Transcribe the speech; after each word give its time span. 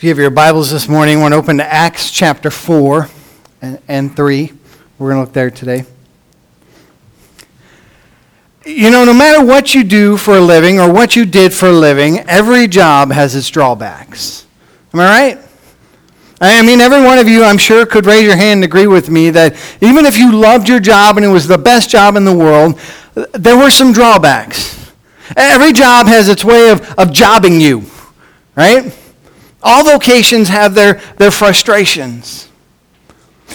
If 0.00 0.04
you 0.04 0.08
have 0.08 0.18
your 0.18 0.30
Bibles 0.30 0.70
this 0.70 0.88
morning, 0.88 1.18
we're 1.18 1.28
going 1.28 1.32
to 1.32 1.36
open 1.36 1.58
to 1.58 1.70
Acts 1.70 2.10
chapter 2.10 2.50
4 2.50 3.10
and, 3.60 3.78
and 3.86 4.16
3. 4.16 4.50
We're 4.98 5.10
going 5.10 5.16
to 5.16 5.26
look 5.26 5.34
there 5.34 5.50
today. 5.50 5.84
You 8.64 8.90
know, 8.90 9.04
no 9.04 9.12
matter 9.12 9.44
what 9.44 9.74
you 9.74 9.84
do 9.84 10.16
for 10.16 10.38
a 10.38 10.40
living 10.40 10.80
or 10.80 10.90
what 10.90 11.16
you 11.16 11.26
did 11.26 11.52
for 11.52 11.66
a 11.66 11.72
living, 11.72 12.20
every 12.20 12.66
job 12.66 13.10
has 13.12 13.34
its 13.34 13.50
drawbacks. 13.50 14.46
Am 14.94 15.00
I 15.00 15.04
right? 15.04 15.38
I 16.40 16.62
mean, 16.62 16.80
every 16.80 17.02
one 17.02 17.18
of 17.18 17.28
you, 17.28 17.44
I'm 17.44 17.58
sure, 17.58 17.84
could 17.84 18.06
raise 18.06 18.24
your 18.24 18.36
hand 18.36 18.62
and 18.62 18.64
agree 18.64 18.86
with 18.86 19.10
me 19.10 19.28
that 19.28 19.54
even 19.82 20.06
if 20.06 20.16
you 20.16 20.32
loved 20.32 20.66
your 20.66 20.80
job 20.80 21.18
and 21.18 21.26
it 21.26 21.28
was 21.28 21.46
the 21.46 21.58
best 21.58 21.90
job 21.90 22.16
in 22.16 22.24
the 22.24 22.34
world, 22.34 22.80
there 23.34 23.58
were 23.58 23.68
some 23.68 23.92
drawbacks. 23.92 24.94
Every 25.36 25.74
job 25.74 26.06
has 26.06 26.30
its 26.30 26.42
way 26.42 26.70
of, 26.70 26.90
of 26.98 27.12
jobbing 27.12 27.60
you, 27.60 27.84
right? 28.56 28.96
All 29.62 29.84
vocations 29.84 30.48
have 30.48 30.74
their, 30.74 30.94
their 31.16 31.30
frustrations. 31.30 32.48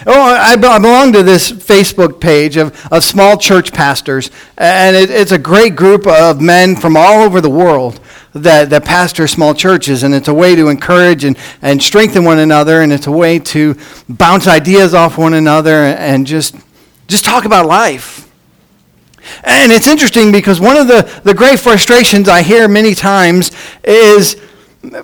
Oh, 0.06 0.22
I 0.22 0.56
belong 0.56 1.14
to 1.14 1.24
this 1.24 1.52
Facebook 1.52 2.20
page 2.20 2.58
of, 2.58 2.76
of 2.92 3.04
small 3.04 3.38
church 3.38 3.72
pastors, 3.72 4.30
and 4.58 4.96
it, 4.96 5.10
it's 5.10 5.32
a 5.32 5.38
great 5.38 5.76
group 5.76 6.06
of 6.06 6.42
men 6.42 6.76
from 6.76 6.98
all 6.98 7.24
over 7.24 7.40
the 7.40 7.50
world 7.50 8.00
that, 8.34 8.70
that 8.72 8.84
pastor 8.84 9.26
small 9.26 9.54
churches, 9.54 10.04
and 10.04 10.14
it's 10.14 10.28
a 10.28 10.34
way 10.34 10.56
to 10.56 10.68
encourage 10.68 11.24
and, 11.24 11.38
and 11.62 11.82
strengthen 11.82 12.26
one 12.26 12.40
another, 12.40 12.82
and 12.82 12.92
it's 12.92 13.08
a 13.08 13.12
way 13.12 13.40
to 13.40 13.76
bounce 14.10 14.48
ideas 14.48 14.94
off 14.94 15.18
one 15.18 15.34
another 15.34 15.86
and 15.86 16.28
just, 16.28 16.56
just 17.08 17.24
talk 17.24 17.46
about 17.46 17.66
life. 17.66 18.30
And 19.44 19.72
it's 19.72 19.88
interesting 19.88 20.32
because 20.32 20.60
one 20.60 20.78
of 20.78 20.88
the, 20.88 21.10
the 21.24 21.34
great 21.34 21.60
frustrations 21.60 22.28
I 22.28 22.42
hear 22.44 22.68
many 22.68 22.94
times 22.94 23.52
is 23.84 24.36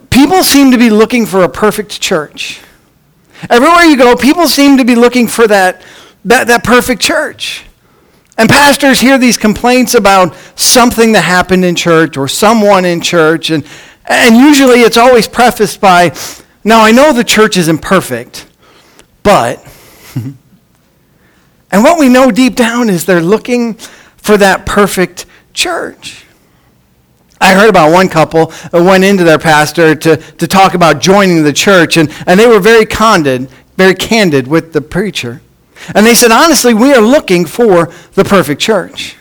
people 0.10 0.44
seem 0.44 0.72
to 0.72 0.78
be 0.78 0.90
looking 0.90 1.26
for 1.26 1.44
a 1.44 1.50
perfect 1.50 2.02
church. 2.02 2.62
Everywhere 3.50 3.86
you 3.86 3.98
go, 3.98 4.16
people 4.16 4.48
seem 4.48 4.78
to 4.78 4.86
be 4.86 4.96
looking 4.96 5.28
for 5.28 5.48
that, 5.48 5.82
that, 6.26 6.48
that 6.48 6.64
perfect 6.64 7.02
church. 7.02 7.66
And 8.38 8.50
pastors 8.50 9.00
hear 9.00 9.18
these 9.18 9.38
complaints 9.38 9.94
about 9.94 10.36
something 10.56 11.12
that 11.14 11.22
happened 11.22 11.66
in 11.66 11.76
church 11.76 12.18
or 12.18 12.28
someone 12.28 12.86
in 12.86 13.02
church, 13.02 13.50
and, 13.50 13.66
and 14.06 14.36
usually 14.36 14.82
it's 14.82 14.98
always 14.98 15.28
prefaced 15.28 15.82
by, 15.82 16.16
now 16.64 16.82
I 16.82 16.92
know 16.92 17.14
the 17.14 17.24
church 17.24 17.58
isn't 17.58 17.80
perfect, 17.82 18.48
but. 19.24 19.66
and 20.16 21.84
what 21.84 22.00
we 22.00 22.10
know 22.10 22.32
deep 22.32 22.56
down 22.56 22.90
is 22.90 23.06
they're 23.06 23.22
looking 23.22 23.76
for 24.18 24.38
that 24.38 24.66
perfect 24.66 25.26
church. 25.54 26.26
I 27.42 27.56
heard 27.56 27.70
about 27.70 27.92
one 27.92 28.08
couple 28.08 28.48
that 28.72 28.84
went 28.84 29.04
into 29.04 29.24
their 29.24 29.40
pastor 29.40 29.96
to, 29.96 30.18
to 30.18 30.48
talk 30.48 30.76
about 30.76 31.02
joining 31.02 31.44
the 31.44 31.52
church, 31.52 31.98
and, 31.98 32.14
and 32.28 32.40
they 32.40 32.46
were 32.46 32.60
very 32.60 32.86
candid, 32.86 33.50
very 33.76 33.96
candid 33.96 34.48
with 34.48 34.74
the 34.74 34.82
preacher. 34.82 35.42
And 35.96 36.06
they 36.06 36.14
said, 36.14 36.30
honestly, 36.30 36.76
we 36.76 36.94
are 36.94 37.02
looking 37.02 37.46
for 37.46 37.92
the 38.14 38.24
perfect 38.24 38.62
church. 38.62 39.18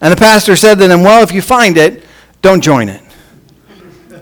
And 0.00 0.10
the 0.10 0.16
pastor 0.16 0.56
said 0.56 0.78
to 0.78 0.88
them, 0.88 1.02
well, 1.02 1.22
if 1.22 1.30
you 1.30 1.42
find 1.42 1.76
it, 1.76 2.02
don't 2.40 2.62
join 2.62 2.88
it. 2.88 3.02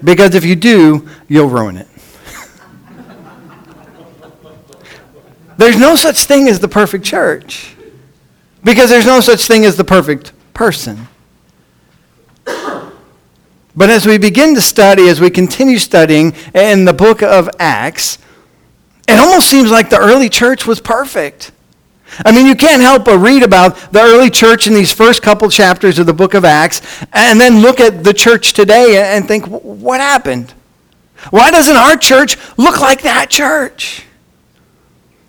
Because 0.02 0.34
if 0.34 0.44
you 0.44 0.56
do, 0.56 1.08
you'll 1.28 1.48
ruin 1.48 1.76
it. 1.76 1.88
there's 5.56 5.78
no 5.78 5.94
such 5.94 6.24
thing 6.24 6.48
as 6.48 6.58
the 6.58 6.68
perfect 6.68 7.04
church. 7.04 7.76
Because 8.64 8.90
there's 8.90 9.06
no 9.06 9.20
such 9.20 9.46
thing 9.46 9.64
as 9.64 9.76
the 9.76 9.84
perfect 9.84 10.32
person. 10.52 11.06
But 13.76 13.90
as 13.90 14.06
we 14.06 14.18
begin 14.18 14.54
to 14.54 14.60
study, 14.60 15.08
as 15.08 15.20
we 15.20 15.30
continue 15.30 15.78
studying 15.78 16.34
in 16.54 16.84
the 16.84 16.92
book 16.92 17.22
of 17.22 17.50
Acts, 17.58 18.18
it 19.08 19.18
almost 19.18 19.48
seems 19.48 19.70
like 19.70 19.90
the 19.90 19.98
early 19.98 20.28
church 20.28 20.66
was 20.66 20.80
perfect. 20.80 21.50
I 22.24 22.30
mean, 22.30 22.46
you 22.46 22.54
can't 22.54 22.80
help 22.80 23.06
but 23.06 23.18
read 23.18 23.42
about 23.42 23.92
the 23.92 24.00
early 24.00 24.30
church 24.30 24.66
in 24.66 24.74
these 24.74 24.92
first 24.92 25.22
couple 25.22 25.48
chapters 25.50 25.98
of 25.98 26.06
the 26.06 26.12
book 26.12 26.34
of 26.34 26.44
Acts 26.44 27.04
and 27.12 27.40
then 27.40 27.60
look 27.60 27.80
at 27.80 28.04
the 28.04 28.14
church 28.14 28.52
today 28.52 29.14
and 29.16 29.26
think, 29.26 29.46
what 29.46 30.00
happened? 30.00 30.54
Why 31.30 31.50
doesn't 31.50 31.76
our 31.76 31.96
church 31.96 32.36
look 32.56 32.80
like 32.80 33.02
that 33.02 33.30
church? 33.30 34.04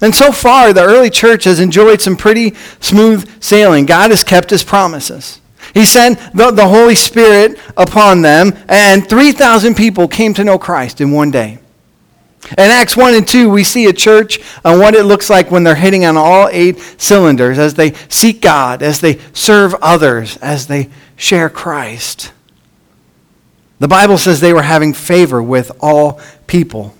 And 0.01 0.13
so 0.13 0.31
far, 0.31 0.73
the 0.73 0.83
early 0.83 1.09
church 1.09 1.45
has 1.45 1.59
enjoyed 1.59 2.01
some 2.01 2.17
pretty 2.17 2.53
smooth 2.79 3.41
sailing. 3.41 3.85
God 3.85 4.11
has 4.11 4.23
kept 4.23 4.51
his 4.51 4.63
promises. 4.63 5.41
He 5.73 5.85
sent 5.85 6.19
the, 6.33 6.51
the 6.51 6.67
Holy 6.67 6.95
Spirit 6.95 7.59
upon 7.75 8.21
them, 8.21 8.53
and 8.67 9.07
3,000 9.07 9.75
people 9.75 10.07
came 10.07 10.33
to 10.35 10.43
know 10.43 10.57
Christ 10.57 11.01
in 11.01 11.11
one 11.11 11.31
day. 11.31 11.59
In 12.51 12.59
Acts 12.59 12.95
1 12.95 13.15
and 13.15 13.27
2, 13.27 13.49
we 13.49 13.63
see 13.63 13.87
a 13.87 13.93
church 13.93 14.39
and 14.63 14.79
what 14.79 14.93
it 14.93 15.05
looks 15.05 15.29
like 15.29 15.49
when 15.49 15.63
they're 15.63 15.73
hitting 15.73 16.05
on 16.05 16.15
all 16.15 16.47
eight 16.51 16.79
cylinders 16.97 17.57
as 17.57 17.73
they 17.73 17.93
seek 18.07 18.39
God, 18.39 18.83
as 18.83 19.01
they 19.01 19.19
serve 19.33 19.73
others, 19.81 20.37
as 20.37 20.67
they 20.67 20.89
share 21.15 21.49
Christ. 21.49 22.31
The 23.79 23.87
Bible 23.87 24.17
says 24.17 24.39
they 24.39 24.53
were 24.53 24.61
having 24.61 24.93
favor 24.93 25.41
with 25.41 25.71
all 25.81 26.21
people. 26.45 26.93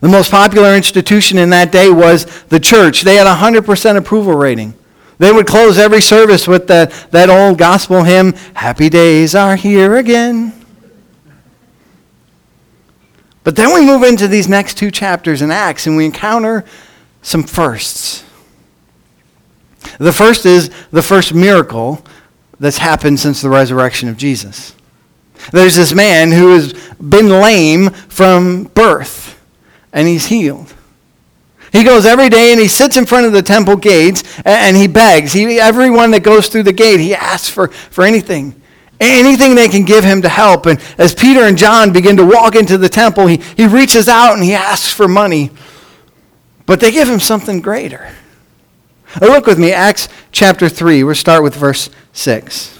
The 0.00 0.08
most 0.08 0.30
popular 0.30 0.74
institution 0.74 1.38
in 1.38 1.50
that 1.50 1.70
day 1.70 1.90
was 1.90 2.24
the 2.44 2.58
church. 2.58 3.02
They 3.02 3.16
had 3.16 3.26
a 3.26 3.36
100% 3.36 3.96
approval 3.96 4.34
rating. 4.34 4.74
They 5.22 5.30
would 5.30 5.46
close 5.46 5.78
every 5.78 6.00
service 6.00 6.48
with 6.48 6.66
that, 6.66 6.90
that 7.12 7.30
old 7.30 7.56
gospel 7.56 8.02
hymn, 8.02 8.32
Happy 8.54 8.88
Days 8.88 9.36
Are 9.36 9.54
Here 9.54 9.94
Again. 9.94 10.52
But 13.44 13.54
then 13.54 13.72
we 13.72 13.86
move 13.86 14.02
into 14.02 14.26
these 14.26 14.48
next 14.48 14.78
two 14.78 14.90
chapters 14.90 15.40
in 15.40 15.52
Acts 15.52 15.86
and 15.86 15.96
we 15.96 16.06
encounter 16.06 16.64
some 17.22 17.44
firsts. 17.44 18.24
The 20.00 20.12
first 20.12 20.44
is 20.44 20.72
the 20.90 21.04
first 21.04 21.32
miracle 21.32 22.04
that's 22.58 22.78
happened 22.78 23.20
since 23.20 23.40
the 23.40 23.48
resurrection 23.48 24.08
of 24.08 24.16
Jesus. 24.16 24.74
There's 25.52 25.76
this 25.76 25.94
man 25.94 26.32
who 26.32 26.48
has 26.48 26.72
been 26.94 27.28
lame 27.28 27.90
from 27.90 28.64
birth, 28.74 29.40
and 29.92 30.08
he's 30.08 30.26
healed. 30.26 30.74
He 31.72 31.84
goes 31.84 32.04
every 32.04 32.28
day 32.28 32.52
and 32.52 32.60
he 32.60 32.68
sits 32.68 32.98
in 32.98 33.06
front 33.06 33.24
of 33.24 33.32
the 33.32 33.40
temple 33.40 33.76
gates 33.76 34.22
and 34.44 34.76
he 34.76 34.86
begs. 34.86 35.32
He, 35.32 35.58
everyone 35.58 36.10
that 36.10 36.22
goes 36.22 36.48
through 36.48 36.64
the 36.64 36.72
gate, 36.72 37.00
he 37.00 37.14
asks 37.14 37.48
for, 37.48 37.68
for 37.68 38.04
anything. 38.04 38.60
Anything 39.00 39.54
they 39.54 39.68
can 39.68 39.84
give 39.84 40.04
him 40.04 40.20
to 40.22 40.28
help. 40.28 40.66
And 40.66 40.78
as 40.98 41.14
Peter 41.14 41.40
and 41.40 41.56
John 41.56 41.92
begin 41.92 42.18
to 42.18 42.26
walk 42.26 42.54
into 42.56 42.76
the 42.76 42.90
temple, 42.90 43.26
he, 43.26 43.38
he 43.56 43.66
reaches 43.66 44.06
out 44.06 44.34
and 44.34 44.44
he 44.44 44.52
asks 44.52 44.92
for 44.92 45.08
money. 45.08 45.50
But 46.66 46.78
they 46.78 46.90
give 46.90 47.08
him 47.08 47.20
something 47.20 47.62
greater. 47.62 48.14
Now 49.20 49.28
look 49.28 49.46
with 49.46 49.58
me, 49.58 49.72
Acts 49.72 50.08
chapter 50.30 50.68
3. 50.68 51.04
We'll 51.04 51.14
start 51.14 51.42
with 51.42 51.54
verse 51.54 51.88
6. 52.12 52.78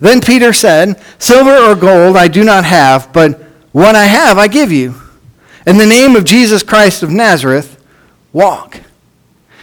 Then 0.00 0.22
Peter 0.22 0.54
said, 0.54 1.00
Silver 1.18 1.54
or 1.54 1.74
gold 1.74 2.16
I 2.16 2.28
do 2.28 2.44
not 2.44 2.64
have, 2.64 3.12
but 3.12 3.40
what 3.72 3.94
I 3.94 4.06
have 4.06 4.38
I 4.38 4.48
give 4.48 4.72
you. 4.72 5.01
In 5.66 5.78
the 5.78 5.86
name 5.86 6.16
of 6.16 6.24
Jesus 6.24 6.62
Christ 6.62 7.02
of 7.02 7.10
Nazareth, 7.10 7.82
walk. 8.32 8.80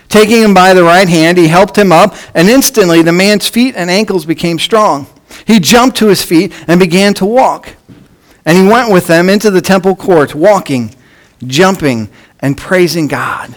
Taking 0.08 0.42
him 0.42 0.54
by 0.54 0.74
the 0.74 0.84
right 0.84 1.08
hand, 1.08 1.38
he 1.38 1.48
helped 1.48 1.78
him 1.78 1.92
up, 1.92 2.16
and 2.34 2.50
instantly 2.50 3.02
the 3.02 3.12
man's 3.12 3.48
feet 3.48 3.76
and 3.76 3.90
ankles 3.90 4.26
became 4.26 4.58
strong. 4.58 5.08
He 5.46 5.60
jumped 5.60 5.98
to 5.98 6.08
his 6.08 6.24
feet 6.24 6.54
and 6.68 6.80
began 6.80 7.14
to 7.16 7.26
walk. 7.26 7.76
And 8.46 8.58
he 8.58 8.64
went 8.64 8.92
with 8.92 9.08
them 9.08 9.30
into 9.30 9.52
the 9.52 9.62
temple 9.62 9.96
court, 9.96 10.34
walking, 10.34 10.96
jumping, 11.46 12.10
and 12.40 12.58
praising 12.58 13.08
God. 13.08 13.56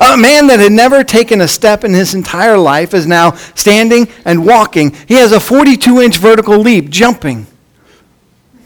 A 0.00 0.16
man 0.16 0.46
that 0.48 0.60
had 0.60 0.72
never 0.72 1.02
taken 1.02 1.40
a 1.40 1.48
step 1.48 1.82
in 1.82 1.92
his 1.92 2.14
entire 2.14 2.58
life 2.58 2.94
is 2.94 3.06
now 3.06 3.32
standing 3.54 4.08
and 4.24 4.46
walking. 4.46 4.94
He 5.06 5.14
has 5.14 5.32
a 5.32 5.40
42 5.40 6.00
inch 6.00 6.16
vertical 6.18 6.58
leap, 6.58 6.90
jumping. 6.90 7.46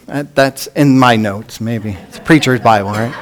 That's 0.07 0.67
in 0.69 0.99
my 0.99 1.17
notes, 1.17 1.61
maybe. 1.61 1.97
It's 2.09 2.19
preacher's 2.19 2.61
Bible, 2.61 2.91
right? 2.91 3.15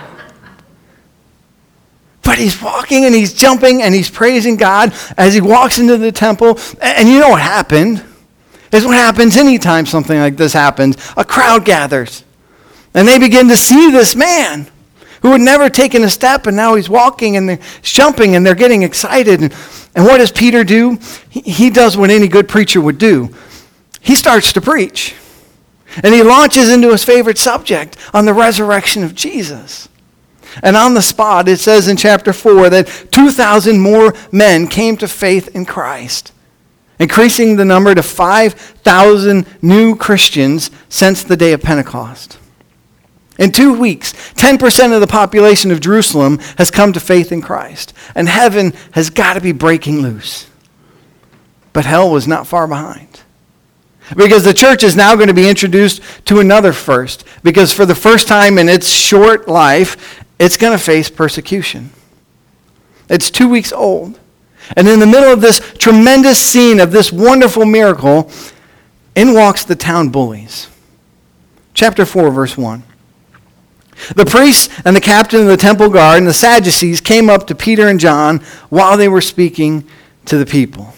But 2.22 2.38
he's 2.38 2.60
walking 2.60 3.04
and 3.06 3.14
he's 3.14 3.32
jumping 3.32 3.82
and 3.82 3.94
he's 3.94 4.10
praising 4.10 4.56
God 4.56 4.94
as 5.16 5.34
he 5.34 5.40
walks 5.40 5.78
into 5.78 5.96
the 5.96 6.12
temple. 6.12 6.58
And 6.80 7.08
you 7.08 7.18
know 7.18 7.30
what 7.30 7.40
happened? 7.40 8.04
Is 8.72 8.84
what 8.84 8.94
happens 8.94 9.36
anytime 9.36 9.86
something 9.86 10.18
like 10.18 10.36
this 10.36 10.52
happens. 10.52 10.96
A 11.16 11.24
crowd 11.24 11.64
gathers. 11.64 12.24
And 12.94 13.06
they 13.06 13.18
begin 13.18 13.48
to 13.48 13.56
see 13.56 13.90
this 13.90 14.14
man 14.14 14.68
who 15.22 15.32
had 15.32 15.40
never 15.40 15.68
taken 15.68 16.04
a 16.04 16.10
step 16.10 16.46
and 16.46 16.56
now 16.56 16.74
he's 16.74 16.88
walking 16.88 17.36
and 17.36 17.48
they're 17.48 17.58
jumping 17.82 18.36
and 18.36 18.46
they're 18.46 18.54
getting 18.54 18.82
excited. 18.82 19.40
And, 19.42 19.54
and 19.94 20.04
what 20.04 20.18
does 20.18 20.30
Peter 20.30 20.64
do? 20.64 20.98
He, 21.28 21.40
he 21.40 21.70
does 21.70 21.96
what 21.96 22.10
any 22.10 22.28
good 22.28 22.48
preacher 22.48 22.80
would 22.80 22.98
do. 22.98 23.34
He 24.00 24.14
starts 24.14 24.52
to 24.54 24.60
preach. 24.60 25.14
And 26.02 26.14
he 26.14 26.22
launches 26.22 26.70
into 26.70 26.90
his 26.90 27.04
favorite 27.04 27.38
subject 27.38 27.96
on 28.14 28.24
the 28.24 28.34
resurrection 28.34 29.02
of 29.02 29.14
Jesus. 29.14 29.88
And 30.62 30.76
on 30.76 30.94
the 30.94 31.02
spot, 31.02 31.48
it 31.48 31.58
says 31.58 31.88
in 31.88 31.96
chapter 31.96 32.32
4 32.32 32.70
that 32.70 33.06
2,000 33.10 33.78
more 33.78 34.14
men 34.32 34.66
came 34.66 34.96
to 34.98 35.08
faith 35.08 35.54
in 35.54 35.64
Christ. 35.64 36.32
increasing 37.00 37.56
the 37.56 37.64
number 37.64 37.94
to 37.94 38.02
5,000 38.02 39.46
new 39.62 39.96
Christians 39.96 40.70
since 40.90 41.22
the 41.22 41.36
day 41.36 41.54
of 41.54 41.62
Pentecost. 41.62 42.38
In 43.38 43.52
two 43.52 43.72
weeks, 43.72 44.12
10% 44.34 44.94
of 44.94 45.00
the 45.00 45.06
population 45.06 45.70
of 45.70 45.80
Jerusalem 45.80 46.38
has 46.58 46.70
come 46.70 46.92
to 46.92 47.00
faith 47.00 47.32
in 47.32 47.40
Christ, 47.40 47.94
and 48.14 48.28
heaven 48.28 48.74
has 48.92 49.08
got 49.08 49.32
to 49.32 49.40
be 49.40 49.52
breaking 49.52 50.02
loose. 50.02 50.46
But 51.72 51.86
hell 51.86 52.10
was 52.10 52.28
not 52.28 52.46
far 52.46 52.68
behind. 52.68 53.22
Because 54.16 54.44
the 54.44 54.54
church 54.54 54.82
is 54.82 54.96
now 54.96 55.14
going 55.14 55.28
to 55.28 55.34
be 55.34 55.48
introduced 55.48 56.02
to 56.26 56.40
another 56.40 56.72
first. 56.72 57.24
Because 57.42 57.72
for 57.72 57.86
the 57.86 57.94
first 57.94 58.26
time 58.26 58.58
in 58.58 58.68
its 58.68 58.88
short 58.88 59.48
life, 59.48 60.24
it's 60.38 60.56
going 60.56 60.76
to 60.76 60.82
face 60.82 61.08
persecution. 61.10 61.90
It's 63.08 63.30
two 63.30 63.48
weeks 63.48 63.72
old. 63.72 64.18
And 64.76 64.86
in 64.88 65.00
the 65.00 65.06
middle 65.06 65.32
of 65.32 65.40
this 65.40 65.60
tremendous 65.78 66.38
scene 66.38 66.80
of 66.80 66.92
this 66.92 67.12
wonderful 67.12 67.64
miracle, 67.64 68.30
in 69.14 69.34
walks 69.34 69.64
the 69.64 69.76
town 69.76 70.08
bullies. 70.08 70.68
Chapter 71.74 72.04
4, 72.04 72.30
verse 72.30 72.56
1. 72.56 72.82
The 74.14 74.24
priests 74.24 74.68
and 74.84 74.96
the 74.96 75.00
captain 75.00 75.42
of 75.42 75.46
the 75.46 75.56
temple 75.56 75.90
guard 75.90 76.18
and 76.18 76.26
the 76.26 76.32
Sadducees 76.32 77.00
came 77.00 77.28
up 77.28 77.46
to 77.48 77.54
Peter 77.54 77.88
and 77.88 78.00
John 78.00 78.38
while 78.70 78.96
they 78.96 79.08
were 79.08 79.20
speaking 79.20 79.86
to 80.26 80.38
the 80.38 80.46
people. 80.46 80.94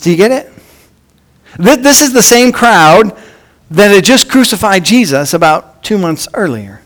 Do 0.00 0.10
you 0.10 0.16
get 0.16 0.30
it? 0.30 0.52
This 1.58 2.00
is 2.00 2.12
the 2.12 2.22
same 2.22 2.52
crowd 2.52 3.16
that 3.70 3.90
had 3.90 4.04
just 4.04 4.28
crucified 4.28 4.84
Jesus 4.84 5.34
about 5.34 5.82
two 5.82 5.98
months 5.98 6.28
earlier. 6.34 6.82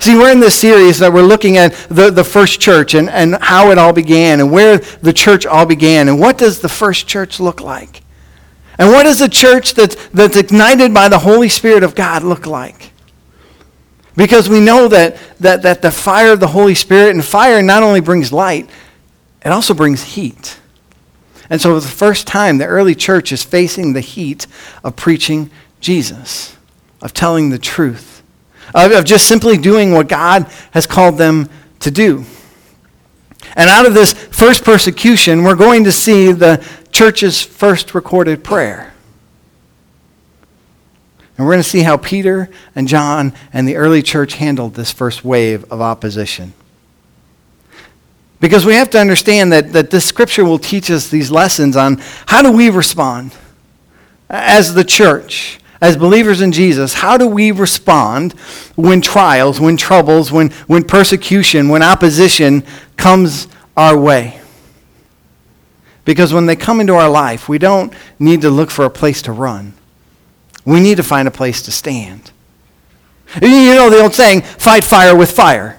See, 0.00 0.14
we're 0.14 0.30
in 0.30 0.40
this 0.40 0.54
series 0.54 0.98
that 1.00 1.12
we're 1.12 1.22
looking 1.22 1.56
at 1.56 1.72
the, 1.88 2.10
the 2.10 2.24
first 2.24 2.60
church 2.60 2.94
and, 2.94 3.10
and 3.10 3.36
how 3.40 3.70
it 3.70 3.78
all 3.78 3.92
began 3.92 4.40
and 4.40 4.52
where 4.52 4.78
the 4.78 5.12
church 5.12 5.44
all 5.44 5.66
began 5.66 6.08
and 6.08 6.20
what 6.20 6.38
does 6.38 6.60
the 6.60 6.68
first 6.68 7.08
church 7.08 7.40
look 7.40 7.60
like? 7.60 8.02
And 8.78 8.90
what 8.90 9.04
does 9.04 9.20
a 9.20 9.28
church 9.28 9.74
that's, 9.74 9.96
that's 10.08 10.36
ignited 10.36 10.94
by 10.94 11.08
the 11.08 11.18
Holy 11.18 11.48
Spirit 11.48 11.82
of 11.82 11.94
God 11.96 12.22
look 12.22 12.46
like? 12.46 12.92
Because 14.14 14.48
we 14.48 14.60
know 14.60 14.88
that, 14.88 15.16
that, 15.40 15.62
that 15.62 15.82
the 15.82 15.90
fire 15.90 16.32
of 16.32 16.40
the 16.40 16.48
Holy 16.48 16.74
Spirit 16.74 17.10
and 17.10 17.24
fire 17.24 17.60
not 17.60 17.82
only 17.82 18.00
brings 18.00 18.32
light, 18.32 18.70
it 19.44 19.48
also 19.48 19.74
brings 19.74 20.02
heat. 20.02 20.57
And 21.50 21.60
so, 21.60 21.74
for 21.74 21.80
the 21.80 21.88
first 21.92 22.26
time, 22.26 22.58
the 22.58 22.66
early 22.66 22.94
church 22.94 23.32
is 23.32 23.42
facing 23.42 23.92
the 23.92 24.00
heat 24.00 24.46
of 24.84 24.96
preaching 24.96 25.50
Jesus, 25.80 26.56
of 27.00 27.14
telling 27.14 27.50
the 27.50 27.58
truth, 27.58 28.22
of, 28.74 28.92
of 28.92 29.04
just 29.04 29.26
simply 29.26 29.56
doing 29.56 29.92
what 29.92 30.08
God 30.08 30.50
has 30.72 30.86
called 30.86 31.16
them 31.16 31.48
to 31.80 31.90
do. 31.90 32.24
And 33.56 33.70
out 33.70 33.86
of 33.86 33.94
this 33.94 34.12
first 34.12 34.64
persecution, 34.64 35.42
we're 35.42 35.54
going 35.54 35.84
to 35.84 35.92
see 35.92 36.32
the 36.32 36.66
church's 36.92 37.40
first 37.40 37.94
recorded 37.94 38.44
prayer. 38.44 38.92
And 41.36 41.46
we're 41.46 41.52
going 41.52 41.62
to 41.62 41.68
see 41.68 41.82
how 41.82 41.96
Peter 41.96 42.50
and 42.74 42.88
John 42.88 43.32
and 43.52 43.66
the 43.66 43.76
early 43.76 44.02
church 44.02 44.34
handled 44.34 44.74
this 44.74 44.90
first 44.90 45.24
wave 45.24 45.64
of 45.72 45.80
opposition. 45.80 46.52
Because 48.40 48.64
we 48.64 48.74
have 48.74 48.90
to 48.90 48.98
understand 48.98 49.52
that, 49.52 49.72
that 49.72 49.90
this 49.90 50.04
scripture 50.04 50.44
will 50.44 50.58
teach 50.58 50.90
us 50.90 51.08
these 51.08 51.30
lessons 51.30 51.76
on 51.76 52.00
how 52.26 52.42
do 52.42 52.52
we 52.52 52.70
respond 52.70 53.32
as 54.30 54.74
the 54.74 54.84
church, 54.84 55.58
as 55.80 55.96
believers 55.96 56.40
in 56.40 56.52
Jesus. 56.52 56.94
How 56.94 57.16
do 57.16 57.26
we 57.26 57.50
respond 57.50 58.32
when 58.76 59.00
trials, 59.00 59.60
when 59.60 59.76
troubles, 59.76 60.30
when, 60.30 60.50
when 60.66 60.84
persecution, 60.84 61.68
when 61.68 61.82
opposition 61.82 62.62
comes 62.96 63.48
our 63.76 63.98
way? 63.98 64.40
Because 66.04 66.32
when 66.32 66.46
they 66.46 66.56
come 66.56 66.80
into 66.80 66.94
our 66.94 67.10
life, 67.10 67.48
we 67.48 67.58
don't 67.58 67.92
need 68.18 68.40
to 68.42 68.50
look 68.50 68.70
for 68.70 68.84
a 68.84 68.90
place 68.90 69.20
to 69.22 69.32
run. 69.32 69.74
We 70.64 70.80
need 70.80 70.96
to 70.98 71.02
find 71.02 71.26
a 71.26 71.30
place 71.30 71.62
to 71.62 71.72
stand. 71.72 72.30
You 73.42 73.74
know 73.74 73.90
the 73.90 74.00
old 74.00 74.14
saying, 74.14 74.42
fight 74.42 74.84
fire 74.84 75.14
with 75.14 75.30
fire. 75.32 75.77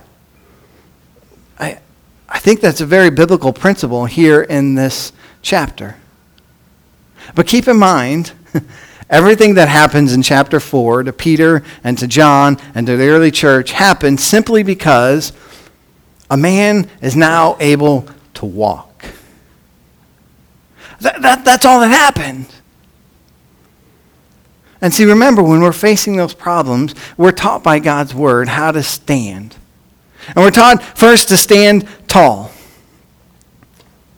I 2.30 2.38
think 2.38 2.62
that's 2.62 2.80
a 2.80 2.86
very 2.86 3.10
biblical 3.10 3.52
principle 3.52 4.06
here 4.06 4.42
in 4.42 4.76
this 4.76 5.12
chapter. 5.42 5.96
But 7.36 7.48
keep 7.48 7.68
in 7.68 7.78
mind, 7.78 8.34
everything 9.10 9.56
that 9.56 9.68
happens 9.68 10.14
in 10.14 10.22
chapter 10.22 10.60
4 10.60 11.04
to 11.04 11.14
Peter 11.14 11.64
and 11.84 11.98
to 11.98 12.08
John 12.08 12.58
and 12.76 12.86
to 12.86 12.96
the 12.96 13.08
early 13.08 13.32
church 13.32 13.72
happened 13.72 14.20
simply 14.20 14.62
because 14.62 15.34
a 16.30 16.38
man 16.38 16.88
is 17.02 17.16
now 17.16 17.58
able 17.60 18.08
to 18.36 18.46
walk. 18.46 19.06
That, 21.02 21.22
that, 21.22 21.46
that's 21.46 21.66
all 21.66 21.80
that 21.80 21.90
happened. 21.90 22.48
And 24.82 24.94
see, 24.94 25.06
remember, 25.06 25.42
when 25.42 25.62
we're 25.62 25.74
facing 25.74 26.16
those 26.16 26.34
problems, 26.34 26.94
we're 27.18 27.32
taught 27.32 27.64
by 27.64 27.80
God's 27.80 28.14
word 28.14 28.48
how 28.48 28.72
to 28.72 28.84
stand. 28.84 29.56
And 30.36 30.38
we're 30.38 30.52
taught 30.52 30.82
first 30.98 31.30
to 31.30 31.38
stand 31.38 31.88
tall. 32.08 32.52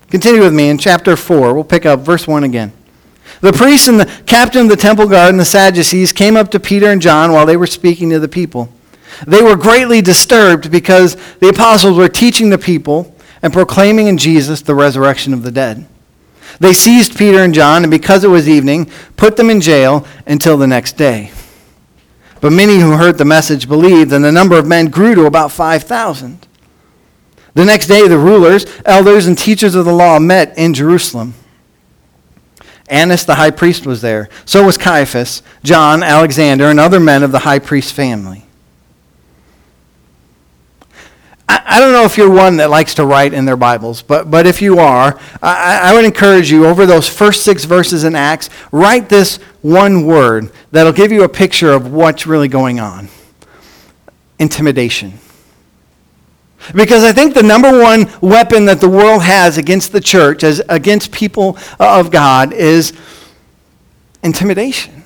Continue 0.09 0.41
with 0.41 0.53
me 0.53 0.69
in 0.69 0.77
chapter 0.77 1.15
4. 1.15 1.53
We'll 1.53 1.63
pick 1.63 1.85
up 1.85 2.01
verse 2.01 2.27
1 2.27 2.43
again. 2.43 2.73
The 3.39 3.53
priests 3.53 3.87
and 3.87 3.99
the 3.99 4.05
captain 4.25 4.63
of 4.63 4.69
the 4.69 4.75
temple 4.75 5.07
guard 5.07 5.29
and 5.29 5.39
the 5.39 5.45
Sadducees 5.45 6.11
came 6.11 6.35
up 6.35 6.51
to 6.51 6.59
Peter 6.59 6.91
and 6.91 7.01
John 7.01 7.31
while 7.31 7.45
they 7.45 7.57
were 7.57 7.67
speaking 7.67 8.09
to 8.09 8.19
the 8.19 8.27
people. 8.27 8.69
They 9.25 9.41
were 9.41 9.55
greatly 9.55 10.01
disturbed 10.01 10.71
because 10.71 11.15
the 11.39 11.49
apostles 11.49 11.97
were 11.97 12.09
teaching 12.09 12.49
the 12.49 12.57
people 12.57 13.15
and 13.41 13.53
proclaiming 13.53 14.07
in 14.07 14.17
Jesus 14.17 14.61
the 14.61 14.75
resurrection 14.75 15.33
of 15.33 15.43
the 15.43 15.51
dead. 15.51 15.87
They 16.59 16.73
seized 16.73 17.17
Peter 17.17 17.39
and 17.39 17.53
John, 17.53 17.83
and 17.83 17.91
because 17.91 18.23
it 18.23 18.27
was 18.27 18.49
evening, 18.49 18.91
put 19.15 19.37
them 19.37 19.49
in 19.49 19.61
jail 19.61 20.05
until 20.27 20.57
the 20.57 20.67
next 20.67 20.97
day. 20.97 21.31
But 22.41 22.51
many 22.51 22.79
who 22.79 22.97
heard 22.97 23.17
the 23.17 23.25
message 23.25 23.67
believed, 23.67 24.11
and 24.11 24.25
the 24.25 24.31
number 24.31 24.57
of 24.57 24.67
men 24.67 24.87
grew 24.87 25.15
to 25.15 25.25
about 25.25 25.51
5,000. 25.51 26.47
The 27.53 27.65
next 27.65 27.87
day, 27.87 28.07
the 28.07 28.17
rulers, 28.17 28.65
elders, 28.85 29.27
and 29.27 29.37
teachers 29.37 29.75
of 29.75 29.85
the 29.85 29.93
law 29.93 30.19
met 30.19 30.57
in 30.57 30.73
Jerusalem. 30.73 31.35
Annas 32.87 33.25
the 33.25 33.35
high 33.35 33.51
priest 33.51 33.85
was 33.85 34.01
there. 34.01 34.27
So 34.45 34.65
was 34.65 34.77
Caiaphas, 34.77 35.43
John, 35.63 36.03
Alexander, 36.03 36.65
and 36.65 36.79
other 36.79 36.99
men 36.99 37.23
of 37.23 37.31
the 37.31 37.39
high 37.39 37.59
priest's 37.59 37.91
family. 37.91 38.45
I, 41.47 41.79
don't 41.79 41.91
know 41.91 42.05
if 42.05 42.17
you're 42.17 42.29
one 42.29 42.57
that 42.57 42.69
likes 42.69 42.93
to 42.95 43.05
write 43.05 43.33
in 43.33 43.43
their 43.43 43.57
Bibles, 43.57 44.01
but, 44.01 44.31
but 44.31 44.47
if 44.47 44.61
you 44.61 44.79
are, 44.79 45.19
I, 45.41 45.91
I 45.91 45.93
would 45.93 46.05
encourage 46.05 46.49
you 46.49 46.65
over 46.65 46.85
those 46.85 47.09
first 47.09 47.43
six 47.43 47.65
verses 47.65 48.05
in 48.05 48.15
Acts, 48.15 48.49
write 48.71 49.09
this 49.09 49.39
one 49.61 50.05
word 50.05 50.51
that'll 50.71 50.93
give 50.93 51.11
you 51.11 51.23
a 51.23 51.29
picture 51.29 51.71
of 51.71 51.91
what's 51.91 52.25
really 52.25 52.47
going 52.47 52.79
on 52.79 53.09
intimidation. 54.39 55.13
Because 56.73 57.03
I 57.03 57.11
think 57.11 57.33
the 57.33 57.43
number 57.43 57.79
one 57.79 58.11
weapon 58.21 58.65
that 58.65 58.81
the 58.81 58.89
world 58.89 59.23
has 59.23 59.57
against 59.57 59.91
the 59.91 60.01
church, 60.01 60.43
as 60.43 60.61
against 60.69 61.11
people 61.11 61.57
uh, 61.79 61.99
of 61.99 62.11
God, 62.11 62.53
is 62.53 62.93
intimidation. 64.23 65.03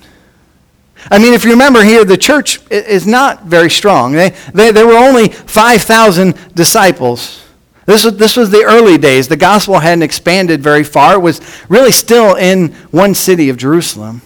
I 1.10 1.18
mean, 1.18 1.34
if 1.34 1.44
you 1.44 1.52
remember 1.52 1.82
here, 1.82 2.04
the 2.04 2.16
church 2.16 2.60
is 2.70 3.06
not 3.06 3.44
very 3.44 3.70
strong. 3.70 4.12
They, 4.12 4.30
they, 4.52 4.72
there 4.72 4.86
were 4.86 4.96
only 4.96 5.28
5,000 5.28 6.34
disciples. 6.54 7.44
This 7.86 8.04
was, 8.04 8.16
this 8.16 8.36
was 8.36 8.50
the 8.50 8.64
early 8.64 8.98
days. 8.98 9.28
The 9.28 9.36
gospel 9.36 9.78
hadn't 9.78 10.02
expanded 10.02 10.60
very 10.60 10.82
far. 10.82 11.14
It 11.14 11.20
was 11.20 11.40
really 11.68 11.92
still 11.92 12.34
in 12.34 12.72
one 12.90 13.14
city 13.14 13.48
of 13.48 13.56
Jerusalem. 13.56 14.20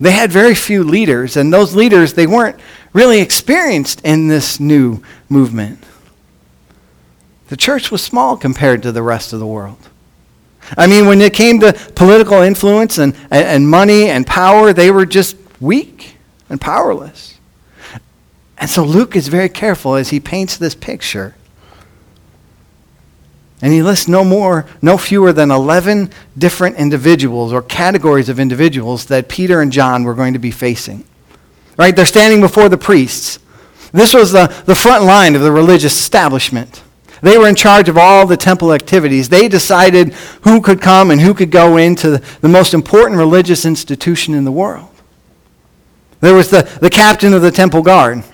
They 0.00 0.12
had 0.12 0.32
very 0.32 0.54
few 0.54 0.82
leaders, 0.82 1.36
and 1.36 1.52
those 1.52 1.74
leaders, 1.74 2.14
they 2.14 2.26
weren't 2.26 2.58
really 2.92 3.20
experienced 3.20 4.00
in 4.04 4.28
this 4.28 4.58
new 4.58 5.02
movement. 5.28 5.84
The 7.48 7.56
church 7.56 7.90
was 7.90 8.02
small 8.02 8.36
compared 8.36 8.82
to 8.82 8.92
the 8.92 9.02
rest 9.02 9.32
of 9.32 9.38
the 9.38 9.46
world. 9.46 9.78
I 10.76 10.86
mean, 10.86 11.06
when 11.06 11.20
it 11.20 11.34
came 11.34 11.60
to 11.60 11.72
political 11.94 12.40
influence 12.40 12.98
and, 12.98 13.14
and, 13.30 13.44
and 13.44 13.68
money 13.68 14.08
and 14.08 14.26
power, 14.26 14.72
they 14.72 14.90
were 14.90 15.06
just 15.06 15.36
weak 15.60 16.16
and 16.48 16.60
powerless. 16.60 17.38
And 18.58 18.70
so 18.70 18.84
Luke 18.84 19.16
is 19.16 19.28
very 19.28 19.48
careful 19.48 19.96
as 19.96 20.10
he 20.10 20.20
paints 20.20 20.56
this 20.56 20.74
picture. 20.74 21.34
And 23.62 23.72
he 23.72 23.80
lists 23.80 24.08
no 24.08 24.24
more, 24.24 24.66
no 24.82 24.98
fewer 24.98 25.32
than 25.32 25.52
11 25.52 26.10
different 26.36 26.76
individuals 26.76 27.52
or 27.52 27.62
categories 27.62 28.28
of 28.28 28.40
individuals 28.40 29.06
that 29.06 29.28
Peter 29.28 29.62
and 29.62 29.70
John 29.70 30.02
were 30.02 30.14
going 30.14 30.32
to 30.32 30.40
be 30.40 30.50
facing. 30.50 31.04
Right? 31.78 31.94
They're 31.94 32.04
standing 32.04 32.40
before 32.40 32.68
the 32.68 32.76
priests. 32.76 33.38
This 33.92 34.12
was 34.12 34.32
the, 34.32 34.48
the 34.66 34.74
front 34.74 35.04
line 35.04 35.36
of 35.36 35.42
the 35.42 35.52
religious 35.52 35.98
establishment. 35.98 36.82
They 37.22 37.38
were 37.38 37.48
in 37.48 37.54
charge 37.54 37.88
of 37.88 37.96
all 37.96 38.26
the 38.26 38.36
temple 38.36 38.72
activities. 38.72 39.28
They 39.28 39.48
decided 39.48 40.12
who 40.42 40.60
could 40.60 40.80
come 40.80 41.12
and 41.12 41.20
who 41.20 41.32
could 41.32 41.52
go 41.52 41.76
into 41.76 42.18
the 42.40 42.48
most 42.48 42.74
important 42.74 43.18
religious 43.18 43.64
institution 43.64 44.34
in 44.34 44.44
the 44.44 44.50
world. 44.50 44.88
There 46.20 46.34
was 46.34 46.50
the, 46.50 46.62
the 46.80 46.90
captain 46.90 47.32
of 47.32 47.42
the 47.42 47.52
temple 47.52 47.82
guard. 47.82 48.24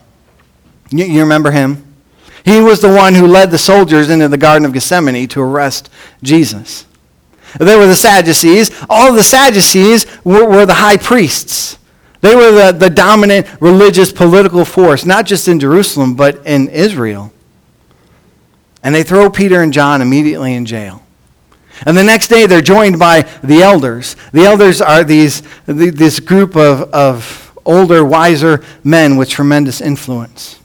You, 0.90 1.04
you 1.04 1.20
remember 1.20 1.50
him? 1.50 1.85
He 2.49 2.61
was 2.61 2.81
the 2.81 2.93
one 2.93 3.14
who 3.14 3.26
led 3.26 3.50
the 3.50 3.59
soldiers 3.59 4.09
into 4.09 4.28
the 4.28 4.38
Garden 4.38 4.64
of 4.64 4.73
Gethsemane 4.73 5.28
to 5.28 5.43
arrest 5.43 5.90
Jesus. 6.23 6.87
There 7.59 7.78
were 7.78 7.87
the 7.87 7.95
Sadducees. 7.95 8.71
All 8.88 9.12
the 9.12 9.23
Sadducees 9.23 10.07
were, 10.25 10.49
were 10.49 10.67
the 10.67 10.75
high 10.75 10.97
priests. 10.97 11.78
They 12.21 12.35
were 12.35 12.50
the, 12.50 12.73
the 12.73 12.90
dominant 12.90 13.47
religious 13.61 14.12
political 14.12 14.64
force, 14.64 15.05
not 15.05 15.26
just 15.26 15.47
in 15.47 15.61
Jerusalem, 15.61 16.14
but 16.14 16.45
in 16.47 16.69
Israel. 16.69 17.33
And 18.83 18.95
they 18.95 19.02
throw 19.02 19.31
Peter 19.31 19.62
and 19.62 19.73
John 19.73 20.02
immediately 20.02 20.55
in 20.55 20.67
jail. 20.67 21.02
And 21.87 21.97
the 21.97 22.02
next 22.02 22.28
day, 22.28 22.47
they're 22.47 22.61
joined 22.61 22.99
by 22.99 23.23
the 23.43 23.62
elders. 23.62 24.17
The 24.33 24.45
elders 24.45 24.81
are 24.81 25.05
these, 25.05 25.43
this 25.67 26.19
group 26.19 26.57
of, 26.57 26.83
of 26.93 27.59
older, 27.64 28.05
wiser 28.05 28.64
men 28.83 29.17
with 29.17 29.28
tremendous 29.28 29.81
influence. 29.81 30.59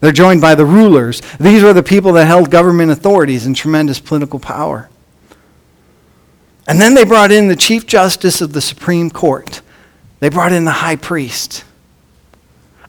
They're 0.00 0.12
joined 0.12 0.40
by 0.40 0.54
the 0.54 0.64
rulers. 0.64 1.20
These 1.40 1.62
were 1.62 1.72
the 1.72 1.82
people 1.82 2.12
that 2.12 2.26
held 2.26 2.50
government 2.50 2.90
authorities 2.90 3.46
and 3.46 3.56
tremendous 3.56 3.98
political 3.98 4.38
power. 4.38 4.88
And 6.68 6.80
then 6.80 6.94
they 6.94 7.04
brought 7.04 7.32
in 7.32 7.48
the 7.48 7.56
Chief 7.56 7.86
Justice 7.86 8.40
of 8.40 8.52
the 8.52 8.60
Supreme 8.60 9.10
Court. 9.10 9.62
They 10.20 10.28
brought 10.28 10.52
in 10.52 10.64
the 10.64 10.70
high 10.70 10.96
priest. 10.96 11.64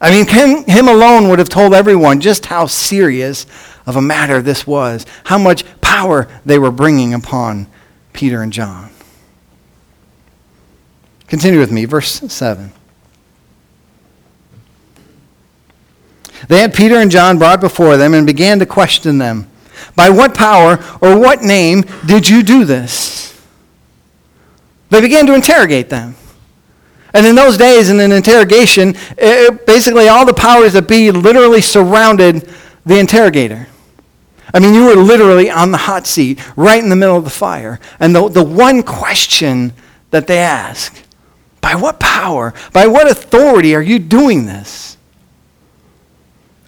I 0.00 0.10
mean, 0.10 0.26
him, 0.26 0.64
him 0.64 0.88
alone 0.88 1.28
would 1.28 1.38
have 1.38 1.48
told 1.48 1.74
everyone 1.74 2.20
just 2.20 2.46
how 2.46 2.66
serious 2.66 3.46
of 3.86 3.96
a 3.96 4.02
matter 4.02 4.40
this 4.40 4.66
was, 4.66 5.04
how 5.24 5.38
much 5.38 5.64
power 5.80 6.28
they 6.46 6.58
were 6.58 6.70
bringing 6.70 7.14
upon 7.14 7.66
Peter 8.12 8.42
and 8.42 8.52
John. 8.52 8.90
Continue 11.26 11.58
with 11.58 11.72
me, 11.72 11.84
verse 11.84 12.10
7. 12.32 12.72
They 16.48 16.60
had 16.60 16.74
Peter 16.74 16.96
and 16.96 17.10
John 17.10 17.38
brought 17.38 17.60
before 17.60 17.96
them 17.96 18.14
and 18.14 18.26
began 18.26 18.58
to 18.58 18.66
question 18.66 19.18
them. 19.18 19.48
By 19.96 20.10
what 20.10 20.34
power 20.34 20.78
or 21.00 21.18
what 21.18 21.42
name 21.42 21.82
did 22.06 22.28
you 22.28 22.42
do 22.42 22.64
this? 22.64 23.26
They 24.90 25.00
began 25.00 25.26
to 25.26 25.34
interrogate 25.34 25.88
them. 25.88 26.16
And 27.12 27.26
in 27.26 27.34
those 27.34 27.56
days, 27.56 27.90
in 27.90 27.98
an 28.00 28.12
interrogation, 28.12 28.94
it, 29.18 29.66
basically 29.66 30.08
all 30.08 30.24
the 30.24 30.34
powers 30.34 30.74
that 30.74 30.88
be 30.88 31.10
literally 31.10 31.60
surrounded 31.60 32.48
the 32.86 32.98
interrogator. 32.98 33.66
I 34.52 34.58
mean, 34.58 34.74
you 34.74 34.86
were 34.86 34.96
literally 34.96 35.50
on 35.50 35.70
the 35.70 35.78
hot 35.78 36.06
seat, 36.06 36.40
right 36.56 36.82
in 36.82 36.88
the 36.88 36.96
middle 36.96 37.16
of 37.16 37.24
the 37.24 37.30
fire. 37.30 37.80
And 37.98 38.14
the, 38.14 38.28
the 38.28 38.42
one 38.42 38.82
question 38.82 39.72
that 40.10 40.26
they 40.26 40.38
ask 40.38 41.04
by 41.60 41.74
what 41.74 42.00
power, 42.00 42.54
by 42.72 42.86
what 42.86 43.10
authority 43.10 43.74
are 43.74 43.82
you 43.82 43.98
doing 43.98 44.46
this? 44.46 44.96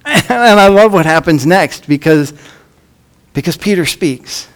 And 0.04 0.58
I 0.58 0.68
love 0.68 0.92
what 0.92 1.06
happens 1.06 1.46
next 1.46 1.86
because, 1.86 2.32
because 3.34 3.56
Peter 3.56 3.86
speaks. 3.86 4.48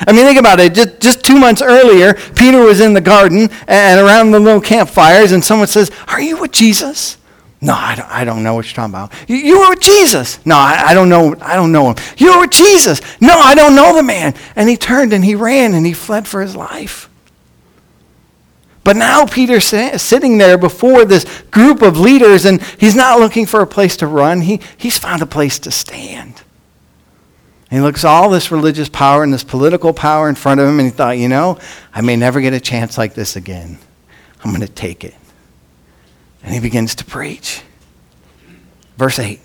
I 0.00 0.12
mean, 0.12 0.24
think 0.24 0.38
about 0.38 0.60
it. 0.60 0.74
Just, 0.74 1.00
just 1.00 1.24
two 1.24 1.38
months 1.38 1.62
earlier, 1.62 2.14
Peter 2.34 2.60
was 2.60 2.80
in 2.80 2.94
the 2.94 3.00
garden 3.00 3.48
and 3.68 4.00
around 4.00 4.32
the 4.32 4.40
little 4.40 4.60
campfires, 4.60 5.32
and 5.32 5.44
someone 5.44 5.68
says, 5.68 5.90
Are 6.08 6.20
you 6.20 6.40
with 6.40 6.52
Jesus? 6.52 7.16
No, 7.60 7.72
I 7.72 7.94
don't, 7.94 8.10
I 8.10 8.24
don't 8.24 8.42
know 8.42 8.54
what 8.54 8.66
you're 8.66 8.74
talking 8.74 8.92
about. 8.92 9.12
You, 9.26 9.60
were 9.60 9.70
with 9.70 9.80
Jesus. 9.80 10.44
No, 10.44 10.56
I, 10.56 10.88
I, 10.88 10.94
don't 10.94 11.08
know. 11.08 11.34
I 11.40 11.56
don't 11.56 11.72
know 11.72 11.90
him. 11.90 11.96
You 12.18 12.34
were 12.34 12.42
with 12.42 12.50
Jesus. 12.50 13.00
No, 13.22 13.38
I 13.38 13.54
don't 13.54 13.74
know 13.74 13.96
the 13.96 14.02
man. 14.02 14.34
And 14.54 14.68
he 14.68 14.76
turned 14.76 15.14
and 15.14 15.24
he 15.24 15.34
ran 15.34 15.72
and 15.72 15.86
he 15.86 15.94
fled 15.94 16.28
for 16.28 16.42
his 16.42 16.54
life. 16.54 17.08
But 18.84 18.96
now 18.96 19.24
Peter's 19.24 19.64
sitting 19.64 20.36
there 20.36 20.58
before 20.58 21.06
this 21.06 21.24
group 21.50 21.80
of 21.80 21.98
leaders, 21.98 22.44
and 22.44 22.62
he's 22.62 22.94
not 22.94 23.18
looking 23.18 23.46
for 23.46 23.60
a 23.60 23.66
place 23.66 23.96
to 23.96 24.06
run. 24.06 24.42
He, 24.42 24.60
he's 24.76 24.98
found 24.98 25.22
a 25.22 25.26
place 25.26 25.58
to 25.60 25.70
stand. 25.70 26.42
And 27.70 27.78
he 27.78 27.80
looks 27.80 28.04
all 28.04 28.28
this 28.28 28.52
religious 28.52 28.90
power 28.90 29.24
and 29.24 29.32
this 29.32 29.42
political 29.42 29.94
power 29.94 30.28
in 30.28 30.34
front 30.34 30.60
of 30.60 30.68
him, 30.68 30.78
and 30.78 30.88
he 30.88 30.94
thought, 30.94 31.16
you 31.16 31.28
know, 31.28 31.58
I 31.94 32.02
may 32.02 32.14
never 32.14 32.42
get 32.42 32.52
a 32.52 32.60
chance 32.60 32.98
like 32.98 33.14
this 33.14 33.36
again. 33.36 33.78
I'm 34.44 34.50
going 34.50 34.60
to 34.60 34.68
take 34.68 35.02
it. 35.02 35.14
And 36.42 36.52
he 36.52 36.60
begins 36.60 36.94
to 36.96 37.06
preach. 37.06 37.62
Verse 38.98 39.18
8. 39.18 39.40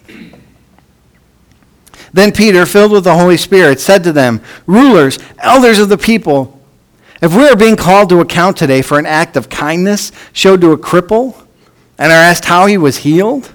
Then 2.12 2.34
Peter, 2.34 2.66
filled 2.66 2.92
with 2.92 3.06
the 3.06 3.16
Holy 3.16 3.38
Spirit, 3.38 3.80
said 3.80 4.04
to 4.04 4.12
them, 4.12 4.42
Rulers, 4.68 5.18
elders 5.38 5.80
of 5.80 5.88
the 5.88 5.98
people, 5.98 6.59
if 7.22 7.36
we 7.36 7.48
are 7.48 7.56
being 7.56 7.76
called 7.76 8.10
to 8.10 8.22
account 8.22 8.58
today 8.58 8.82
for 8.82 8.98
an 8.98 9.06
act 9.06 9.36
of 9.36 9.50
kindness 9.50 10.12
showed 10.32 10.62
to 10.62 10.72
a 10.72 10.78
cripple 10.78 11.36
and 11.98 12.12
are 12.12 12.16
asked 12.16 12.46
how 12.46 12.66
he 12.66 12.78
was 12.78 12.98
healed, 12.98 13.54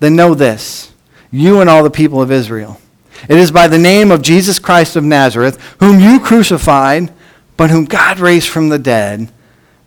then 0.00 0.16
know 0.16 0.34
this, 0.34 0.92
you 1.30 1.60
and 1.60 1.70
all 1.70 1.82
the 1.82 1.90
people 1.90 2.20
of 2.20 2.30
Israel. 2.30 2.80
It 3.28 3.36
is 3.36 3.50
by 3.50 3.68
the 3.68 3.78
name 3.78 4.10
of 4.10 4.22
Jesus 4.22 4.58
Christ 4.58 4.96
of 4.96 5.04
Nazareth, 5.04 5.60
whom 5.80 6.00
you 6.00 6.20
crucified, 6.20 7.12
but 7.56 7.70
whom 7.70 7.84
God 7.84 8.18
raised 8.18 8.48
from 8.48 8.68
the 8.68 8.78
dead, 8.78 9.30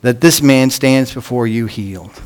that 0.02 0.22
this 0.22 0.42
man 0.42 0.70
stands 0.70 1.14
before 1.14 1.48
you 1.48 1.66
healed. 1.66 2.22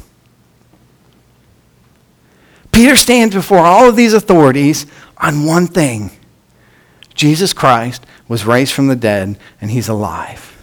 Peter 2.71 2.95
stands 2.95 3.33
before 3.33 3.59
all 3.59 3.89
of 3.89 3.95
these 3.95 4.13
authorities 4.13 4.85
on 5.17 5.45
one 5.45 5.67
thing 5.67 6.11
Jesus 7.15 7.53
Christ 7.53 8.05
was 8.27 8.45
raised 8.45 8.73
from 8.73 8.87
the 8.87 8.95
dead, 8.95 9.37
and 9.61 9.71
he's 9.71 9.87
alive. 9.89 10.53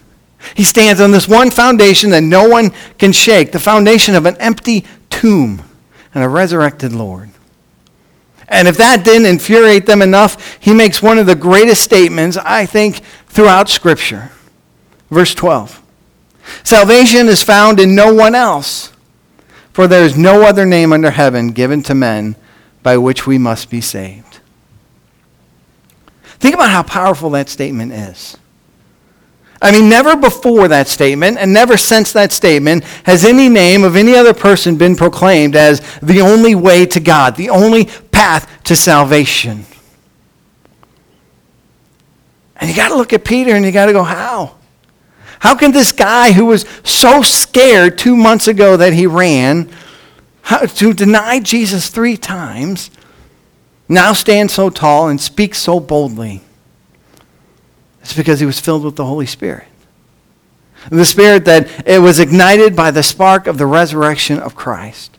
He 0.54 0.64
stands 0.64 1.00
on 1.00 1.10
this 1.10 1.26
one 1.26 1.50
foundation 1.50 2.10
that 2.10 2.22
no 2.22 2.48
one 2.48 2.70
can 2.98 3.12
shake 3.12 3.52
the 3.52 3.58
foundation 3.58 4.14
of 4.14 4.26
an 4.26 4.36
empty 4.38 4.84
tomb 5.08 5.62
and 6.14 6.22
a 6.22 6.28
resurrected 6.28 6.92
Lord. 6.92 7.30
And 8.48 8.68
if 8.68 8.76
that 8.76 9.04
didn't 9.04 9.26
infuriate 9.26 9.86
them 9.86 10.02
enough, 10.02 10.58
he 10.60 10.74
makes 10.74 11.02
one 11.02 11.18
of 11.18 11.26
the 11.26 11.34
greatest 11.34 11.82
statements, 11.82 12.36
I 12.36 12.66
think, 12.66 12.98
throughout 13.26 13.68
Scripture. 13.68 14.30
Verse 15.10 15.34
12 15.34 15.80
Salvation 16.62 17.28
is 17.28 17.42
found 17.42 17.80
in 17.80 17.94
no 17.94 18.12
one 18.12 18.34
else, 18.34 18.92
for 19.72 19.86
there 19.86 20.04
is 20.04 20.16
no 20.16 20.42
other 20.42 20.66
name 20.66 20.92
under 20.92 21.10
heaven 21.10 21.48
given 21.48 21.82
to 21.84 21.94
men 21.94 22.36
by 22.82 22.98
which 22.98 23.26
we 23.26 23.38
must 23.38 23.70
be 23.70 23.80
saved. 23.80 24.33
Think 26.44 26.56
about 26.56 26.68
how 26.68 26.82
powerful 26.82 27.30
that 27.30 27.48
statement 27.48 27.90
is. 27.90 28.36
I 29.62 29.72
mean, 29.72 29.88
never 29.88 30.14
before 30.14 30.68
that 30.68 30.88
statement 30.88 31.38
and 31.38 31.54
never 31.54 31.78
since 31.78 32.12
that 32.12 32.32
statement 32.32 32.84
has 33.04 33.24
any 33.24 33.48
name 33.48 33.82
of 33.82 33.96
any 33.96 34.14
other 34.14 34.34
person 34.34 34.76
been 34.76 34.94
proclaimed 34.94 35.56
as 35.56 35.80
the 36.02 36.20
only 36.20 36.54
way 36.54 36.84
to 36.84 37.00
God, 37.00 37.36
the 37.36 37.48
only 37.48 37.86
path 38.12 38.62
to 38.64 38.76
salvation. 38.76 39.64
And 42.56 42.68
you 42.68 42.76
got 42.76 42.90
to 42.90 42.96
look 42.96 43.14
at 43.14 43.24
Peter 43.24 43.52
and 43.52 43.64
you 43.64 43.72
got 43.72 43.86
to 43.86 43.94
go, 43.94 44.02
how? 44.02 44.56
How 45.38 45.54
can 45.54 45.72
this 45.72 45.92
guy 45.92 46.32
who 46.32 46.44
was 46.44 46.66
so 46.84 47.22
scared 47.22 47.96
two 47.96 48.16
months 48.16 48.48
ago 48.48 48.76
that 48.76 48.92
he 48.92 49.06
ran, 49.06 49.70
how, 50.42 50.66
to 50.66 50.92
deny 50.92 51.40
Jesus 51.40 51.88
three 51.88 52.18
times, 52.18 52.90
now 53.88 54.12
stands 54.12 54.52
so 54.54 54.70
tall 54.70 55.08
and 55.08 55.20
speaks 55.20 55.58
so 55.58 55.80
boldly? 55.80 56.42
It's 58.00 58.14
because 58.14 58.40
he 58.40 58.46
was 58.46 58.60
filled 58.60 58.84
with 58.84 58.96
the 58.96 59.04
Holy 59.04 59.26
Spirit. 59.26 59.68
The 60.90 61.04
Spirit 61.04 61.46
that 61.46 61.68
it 61.86 62.00
was 62.00 62.20
ignited 62.20 62.76
by 62.76 62.90
the 62.90 63.02
spark 63.02 63.46
of 63.46 63.56
the 63.56 63.66
resurrection 63.66 64.38
of 64.38 64.54
Christ. 64.54 65.16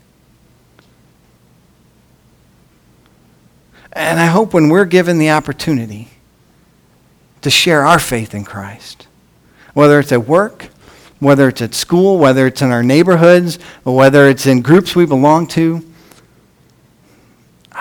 And 3.92 4.20
I 4.20 4.26
hope 4.26 4.54
when 4.54 4.70
we're 4.70 4.86
given 4.86 5.18
the 5.18 5.32
opportunity 5.32 6.10
to 7.42 7.50
share 7.50 7.86
our 7.86 8.00
faith 8.00 8.36
in 8.36 8.44
Christ, 8.44 9.08
whether 9.74 10.00
it's 10.00 10.12
at 10.12 10.28
work, 10.28 10.70
whether 11.20 11.48
it's 11.48 11.62
at 11.62 11.74
school, 11.74 12.20
whether 12.20 12.46
it's 12.46 12.62
in 12.62 12.72
our 12.72 12.84
neighborhoods, 12.84 13.58
or 13.86 13.96
whether 13.96 14.28
it's 14.28 14.46
in 14.46 14.62
groups 14.62 14.96
we 14.96 15.06
belong 15.06 15.48
to, 15.48 15.84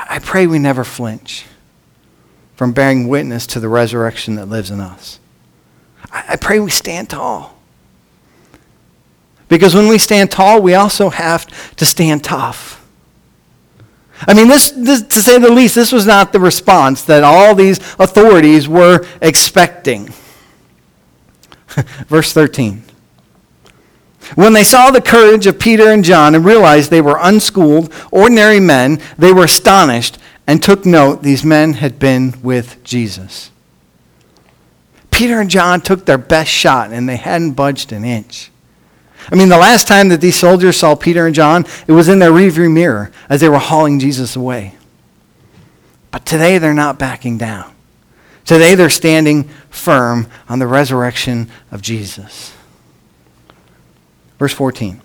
I 0.09 0.19
pray 0.19 0.47
we 0.47 0.59
never 0.59 0.85
flinch 0.85 1.47
from 2.57 2.73
bearing 2.73 3.09
witness 3.09 3.47
to 3.49 3.61
the 3.61 3.69
resurrection 3.69 4.37
that 4.37 4.47
lives 4.47 4.71
in 4.71 4.81
us. 4.81 5.19
I, 6.13 6.37
pray 6.37 6.61
we 6.61 6.71
stand 6.71 7.11
tall. 7.11 7.59
Because 9.49 9.75
when 9.75 9.89
we 9.89 9.99
stand 9.99 10.31
tall, 10.31 10.63
we 10.63 10.75
also 10.75 11.11
have 11.11 11.47
to 11.77 11.85
stand 11.85 12.23
tough. 12.23 12.81
I 14.21 14.35
mean, 14.35 14.47
this, 14.47 14.71
this, 14.71 15.03
to 15.03 15.21
say 15.21 15.39
the 15.39 15.51
least, 15.51 15.75
this 15.75 15.91
was 15.91 16.07
not 16.07 16.33
the 16.33 16.39
response 16.39 17.03
that 17.05 17.25
all 17.25 17.55
these 17.55 17.79
authorities 17.99 18.69
were 18.69 19.05
expecting. 19.21 20.15
Verse 22.07 22.33
13. 22.33 22.84
When 24.35 24.53
they 24.53 24.65
saw 24.65 24.91
the 24.91 25.03
courage 25.03 25.47
of 25.47 25.59
Peter 25.59 25.91
and 25.91 26.05
John 26.05 26.35
and 26.35 26.45
realized 26.45 26.91
they 26.91 27.01
were 27.01 27.19
unschooled, 27.21 27.93
ordinary 28.11 28.61
men, 28.61 29.01
they 29.19 29.33
were 29.33 29.45
astonished 29.45 30.19
and 30.47 30.63
took 30.63 30.85
note 30.85 31.23
these 31.23 31.45
men 31.45 31.75
had 31.75 31.99
been 31.99 32.35
with 32.43 32.83
Jesus. 32.85 33.51
Peter 35.11 35.41
and 35.41 35.51
John 35.51 35.81
took 35.81 36.07
their 36.07 36.19
best 36.19 36.51
shot 36.51 36.93
and 36.93 37.09
they 37.09 37.17
hadn't 37.17 37.53
budged 37.53 37.93
an 37.93 38.05
inch. 38.05 38.51
I 39.31 39.37
mean, 39.37 39.49
the 39.49 39.57
last 39.57 39.87
time 39.87 40.09
that 40.09 40.21
these 40.21 40.39
soldiers 40.39 40.77
saw 40.77 40.95
Peter 40.95 41.27
and 41.27 41.35
John, 41.35 41.65
it 41.87 41.93
was 41.93 42.09
in 42.09 42.19
their 42.19 42.33
rearview 42.33 42.71
mirror 42.71 43.11
as 43.29 43.41
they 43.41 43.49
were 43.49 43.59
hauling 43.59 43.99
Jesus 43.99 44.37
away. 44.37 44.75
But 46.11 46.27
today 46.27 46.59
they're 46.59 46.75
not 46.75 46.99
backing 46.99 47.39
down. 47.39 47.75
Today 48.45 48.75
they're 48.75 48.91
standing 48.91 49.45
firm 49.71 50.27
on 50.49 50.59
the 50.59 50.67
resurrection 50.67 51.51
of 51.71 51.81
Jesus. 51.81 52.54
Verse 54.45 54.53
14. 54.53 55.01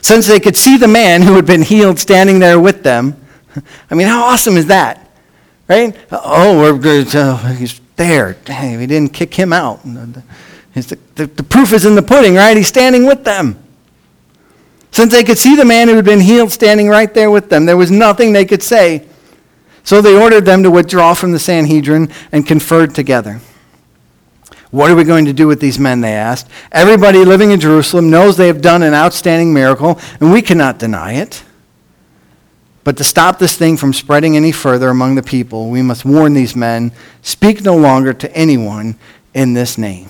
Since 0.00 0.28
they 0.28 0.38
could 0.38 0.56
see 0.56 0.76
the 0.76 0.86
man 0.86 1.22
who 1.22 1.34
had 1.34 1.44
been 1.44 1.62
healed 1.62 1.98
standing 1.98 2.38
there 2.38 2.60
with 2.60 2.84
them, 2.84 3.20
I 3.90 3.96
mean, 3.96 4.06
how 4.06 4.22
awesome 4.26 4.56
is 4.56 4.66
that? 4.66 5.10
Right? 5.66 5.96
Oh, 6.12 6.56
we're 6.56 6.78
good. 6.78 7.12
Uh, 7.12 7.36
he's 7.54 7.80
there. 7.96 8.34
Hey, 8.46 8.76
we 8.76 8.86
didn't 8.86 9.12
kick 9.12 9.34
him 9.34 9.52
out. 9.52 9.82
The, 9.82 10.22
the, 11.16 11.26
the 11.26 11.42
proof 11.42 11.72
is 11.72 11.84
in 11.84 11.96
the 11.96 12.02
pudding, 12.02 12.36
right? 12.36 12.56
He's 12.56 12.68
standing 12.68 13.06
with 13.06 13.24
them. 13.24 13.60
Since 14.92 15.10
they 15.10 15.24
could 15.24 15.36
see 15.36 15.56
the 15.56 15.64
man 15.64 15.88
who 15.88 15.96
had 15.96 16.04
been 16.04 16.20
healed 16.20 16.52
standing 16.52 16.88
right 16.88 17.12
there 17.12 17.28
with 17.28 17.50
them, 17.50 17.66
there 17.66 17.76
was 17.76 17.90
nothing 17.90 18.32
they 18.32 18.44
could 18.44 18.62
say. 18.62 19.04
So 19.82 20.00
they 20.00 20.16
ordered 20.16 20.44
them 20.44 20.62
to 20.62 20.70
withdraw 20.70 21.12
from 21.12 21.32
the 21.32 21.40
Sanhedrin 21.40 22.12
and 22.30 22.46
conferred 22.46 22.94
together. 22.94 23.40
What 24.70 24.90
are 24.90 24.96
we 24.96 25.04
going 25.04 25.24
to 25.24 25.32
do 25.32 25.46
with 25.46 25.60
these 25.60 25.78
men? 25.78 26.00
They 26.00 26.12
asked. 26.12 26.48
Everybody 26.70 27.24
living 27.24 27.52
in 27.52 27.60
Jerusalem 27.60 28.10
knows 28.10 28.36
they 28.36 28.48
have 28.48 28.60
done 28.60 28.82
an 28.82 28.92
outstanding 28.92 29.54
miracle, 29.54 29.98
and 30.20 30.30
we 30.32 30.42
cannot 30.42 30.78
deny 30.78 31.14
it. 31.14 31.42
But 32.84 32.96
to 32.98 33.04
stop 33.04 33.38
this 33.38 33.56
thing 33.56 33.76
from 33.76 33.92
spreading 33.92 34.36
any 34.36 34.52
further 34.52 34.88
among 34.88 35.14
the 35.14 35.22
people, 35.22 35.68
we 35.68 35.82
must 35.82 36.04
warn 36.04 36.34
these 36.34 36.56
men 36.56 36.92
speak 37.22 37.62
no 37.62 37.76
longer 37.76 38.12
to 38.14 38.34
anyone 38.34 38.96
in 39.34 39.54
this 39.54 39.78
name. 39.78 40.08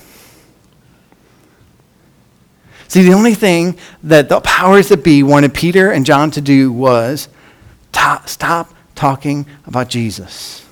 See, 2.88 3.02
the 3.02 3.12
only 3.12 3.34
thing 3.34 3.78
that 4.02 4.28
the 4.28 4.40
powers 4.40 4.88
that 4.88 5.04
be 5.04 5.22
wanted 5.22 5.54
Peter 5.54 5.90
and 5.90 6.06
John 6.06 6.30
to 6.32 6.40
do 6.40 6.72
was 6.72 7.28
stop 8.26 8.74
talking 8.94 9.46
about 9.66 9.88
Jesus. 9.88 10.64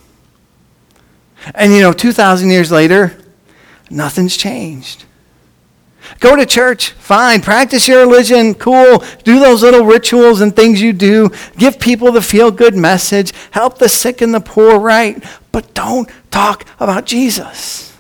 And 1.55 1.73
you 1.73 1.81
know, 1.81 1.93
2,000 1.93 2.51
years 2.51 2.73
later, 2.73 3.17
nothing's 3.91 4.37
changed. 4.37 5.05
Go 6.21 6.37
to 6.37 6.47
church, 6.47 6.91
fine. 6.91 7.41
Practice 7.41 7.89
your 7.89 8.01
religion, 8.01 8.55
cool. 8.55 9.03
Do 9.25 9.41
those 9.41 9.63
little 9.63 9.85
rituals 9.85 10.41
and 10.41 10.55
things 10.55 10.81
you 10.81 10.93
do. 10.93 11.31
Give 11.59 11.79
people 11.79 12.13
the 12.13 12.23
feel 12.23 12.51
good 12.51 12.77
message. 12.77 13.33
Help 13.51 13.79
the 13.79 13.89
sick 13.89 14.21
and 14.21 14.33
the 14.33 14.41
poor, 14.41 14.79
right? 14.79 15.23
But 15.53 15.75
don't 15.75 16.09
talk 16.31 16.65
about 16.79 17.07
Jesus. 17.07 17.93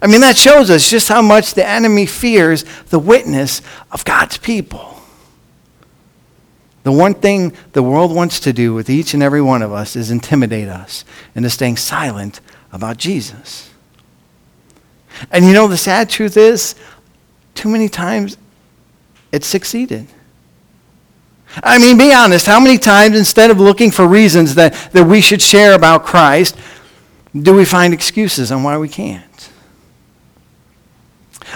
I 0.00 0.06
mean, 0.06 0.20
that 0.22 0.36
shows 0.36 0.70
us 0.70 0.88
just 0.88 1.08
how 1.08 1.20
much 1.20 1.54
the 1.54 1.68
enemy 1.68 2.06
fears 2.06 2.64
the 2.88 2.98
witness 2.98 3.60
of 3.90 4.04
God's 4.04 4.38
people. 4.38 5.00
The 6.84 6.92
one 6.92 7.14
thing 7.14 7.52
the 7.72 7.82
world 7.82 8.14
wants 8.14 8.40
to 8.40 8.52
do 8.52 8.74
with 8.74 8.88
each 8.88 9.14
and 9.14 9.22
every 9.22 9.42
one 9.42 9.62
of 9.62 9.72
us 9.72 9.94
is 9.94 10.10
intimidate 10.10 10.68
us 10.68 11.04
into 11.34 11.50
staying 11.50 11.76
silent 11.76 12.40
about 12.72 12.96
Jesus. 12.96 13.71
And 15.30 15.44
you 15.44 15.52
know, 15.52 15.66
the 15.68 15.76
sad 15.76 16.08
truth 16.08 16.36
is, 16.36 16.74
too 17.54 17.68
many 17.68 17.88
times 17.88 18.36
it 19.30 19.44
succeeded. 19.44 20.06
I 21.62 21.78
mean, 21.78 21.98
be 21.98 22.12
honest, 22.12 22.46
how 22.46 22.60
many 22.60 22.78
times 22.78 23.16
instead 23.16 23.50
of 23.50 23.60
looking 23.60 23.90
for 23.90 24.06
reasons 24.06 24.54
that, 24.54 24.72
that 24.92 25.04
we 25.04 25.20
should 25.20 25.42
share 25.42 25.74
about 25.74 26.04
Christ, 26.04 26.56
do 27.38 27.54
we 27.54 27.64
find 27.64 27.92
excuses 27.92 28.50
on 28.50 28.62
why 28.62 28.78
we 28.78 28.88
can't? 28.88 29.50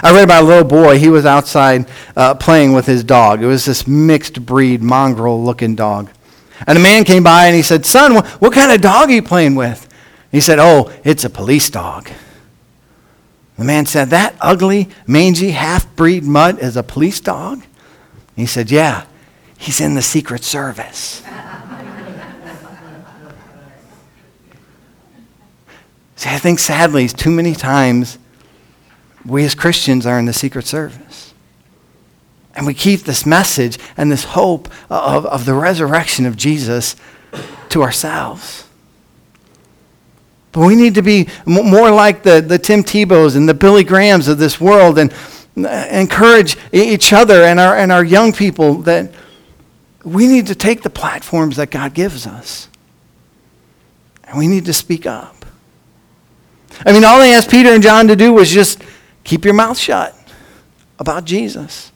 I 0.03 0.13
read 0.13 0.23
about 0.23 0.43
a 0.43 0.45
little 0.45 0.63
boy. 0.63 0.99
He 0.99 1.09
was 1.09 1.25
outside 1.25 1.87
uh, 2.15 2.35
playing 2.35 2.73
with 2.73 2.85
his 2.85 3.03
dog. 3.03 3.41
It 3.41 3.47
was 3.47 3.65
this 3.65 3.87
mixed 3.87 4.45
breed, 4.45 4.83
mongrel 4.83 5.43
looking 5.43 5.75
dog. 5.75 6.09
And 6.67 6.77
a 6.77 6.81
man 6.81 7.03
came 7.03 7.23
by 7.23 7.47
and 7.47 7.55
he 7.55 7.63
said, 7.63 7.85
Son, 7.85 8.13
what, 8.13 8.27
what 8.41 8.53
kind 8.53 8.71
of 8.71 8.81
dog 8.81 9.09
are 9.09 9.13
you 9.13 9.23
playing 9.23 9.55
with? 9.55 9.87
He 10.31 10.39
said, 10.39 10.59
Oh, 10.59 10.91
it's 11.03 11.23
a 11.23 11.29
police 11.29 11.69
dog. 11.69 12.09
The 13.57 13.63
man 13.63 13.85
said, 13.85 14.09
That 14.11 14.35
ugly, 14.39 14.89
mangy, 15.05 15.51
half 15.51 15.93
breed 15.95 16.23
mutt 16.23 16.59
is 16.59 16.77
a 16.77 16.83
police 16.83 17.19
dog? 17.19 17.63
He 18.35 18.45
said, 18.45 18.69
Yeah, 18.71 19.05
he's 19.57 19.81
in 19.81 19.95
the 19.95 20.01
Secret 20.01 20.43
Service. 20.43 21.23
See, 26.15 26.29
I 26.29 26.37
think 26.39 26.59
sadly, 26.59 27.07
too 27.07 27.31
many 27.31 27.53
times 27.53 28.17
we 29.25 29.43
as 29.43 29.55
Christians 29.55 30.05
are 30.05 30.19
in 30.19 30.25
the 30.25 30.33
Secret 30.33 30.65
Service. 30.65 31.33
And 32.55 32.65
we 32.65 32.73
keep 32.73 33.01
this 33.01 33.25
message 33.25 33.77
and 33.95 34.11
this 34.11 34.23
hope 34.23 34.67
of, 34.89 35.25
of 35.27 35.45
the 35.45 35.53
resurrection 35.53 36.25
of 36.25 36.35
Jesus 36.35 36.95
to 37.69 37.83
ourselves. 37.83 38.66
But 40.51 40.65
we 40.65 40.75
need 40.75 40.95
to 40.95 41.01
be 41.01 41.27
more 41.45 41.91
like 41.91 42.23
the, 42.23 42.41
the 42.41 42.57
Tim 42.57 42.83
Tebows 42.83 43.35
and 43.35 43.47
the 43.47 43.53
Billy 43.53 43.83
Grahams 43.83 44.27
of 44.27 44.37
this 44.37 44.59
world 44.59 44.97
and 44.97 45.13
uh, 45.57 45.87
encourage 45.91 46.57
each 46.71 47.13
other 47.13 47.43
and 47.43 47.59
our, 47.59 47.77
and 47.77 47.91
our 47.91 48.03
young 48.03 48.31
people 48.31 48.75
that 48.83 49.11
we 50.03 50.27
need 50.27 50.47
to 50.47 50.55
take 50.55 50.83
the 50.83 50.89
platforms 50.89 51.57
that 51.57 51.69
God 51.69 51.93
gives 51.93 52.25
us. 52.25 52.69
And 54.23 54.37
we 54.37 54.47
need 54.47 54.65
to 54.65 54.73
speak 54.73 55.05
up. 55.05 55.45
I 56.85 56.93
mean, 56.93 57.03
all 57.03 57.19
they 57.19 57.33
asked 57.33 57.49
Peter 57.49 57.69
and 57.69 57.81
John 57.81 58.07
to 58.07 58.15
do 58.15 58.33
was 58.33 58.51
just 58.51 58.81
keep 59.23 59.45
your 59.45 59.53
mouth 59.53 59.77
shut 59.77 60.15
about 60.99 61.25
Jesus. 61.25 61.91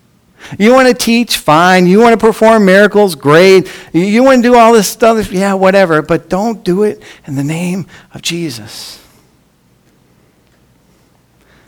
You 0.58 0.74
want 0.74 0.88
to 0.88 0.94
teach? 0.94 1.38
Fine. 1.38 1.88
You 1.88 2.00
want 2.00 2.20
to 2.20 2.26
perform 2.26 2.66
miracles? 2.66 3.16
Great. 3.16 3.72
You 3.94 4.24
want 4.24 4.44
to 4.44 4.50
do 4.50 4.56
all 4.56 4.74
this 4.74 4.90
stuff? 4.90 5.32
Yeah, 5.32 5.54
whatever. 5.54 6.02
But 6.02 6.30
don't 6.30 6.64
do 6.64 6.84
it 6.84 7.04
in 7.26 7.36
the 7.36 7.44
name 7.44 7.88
of 8.14 8.22
Jesus. 8.22 9.04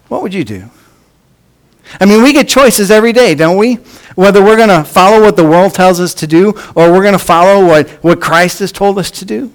What 0.07 0.21
would 0.21 0.33
you 0.33 0.43
do? 0.43 0.69
I 1.99 2.05
mean, 2.05 2.23
we 2.23 2.33
get 2.33 2.47
choices 2.47 2.91
every 2.91 3.13
day, 3.13 3.35
don't 3.35 3.57
we? 3.57 3.75
Whether 4.15 4.43
we're 4.43 4.57
going 4.57 4.69
to 4.69 4.83
follow 4.83 5.21
what 5.21 5.35
the 5.35 5.43
world 5.43 5.73
tells 5.73 5.99
us 5.99 6.13
to 6.15 6.27
do 6.27 6.49
or 6.75 6.91
we're 6.91 7.01
going 7.01 7.13
to 7.13 7.19
follow 7.19 7.65
what, 7.65 7.89
what 8.03 8.21
Christ 8.21 8.59
has 8.59 8.71
told 8.71 8.97
us 8.97 9.11
to 9.11 9.25
do. 9.25 9.53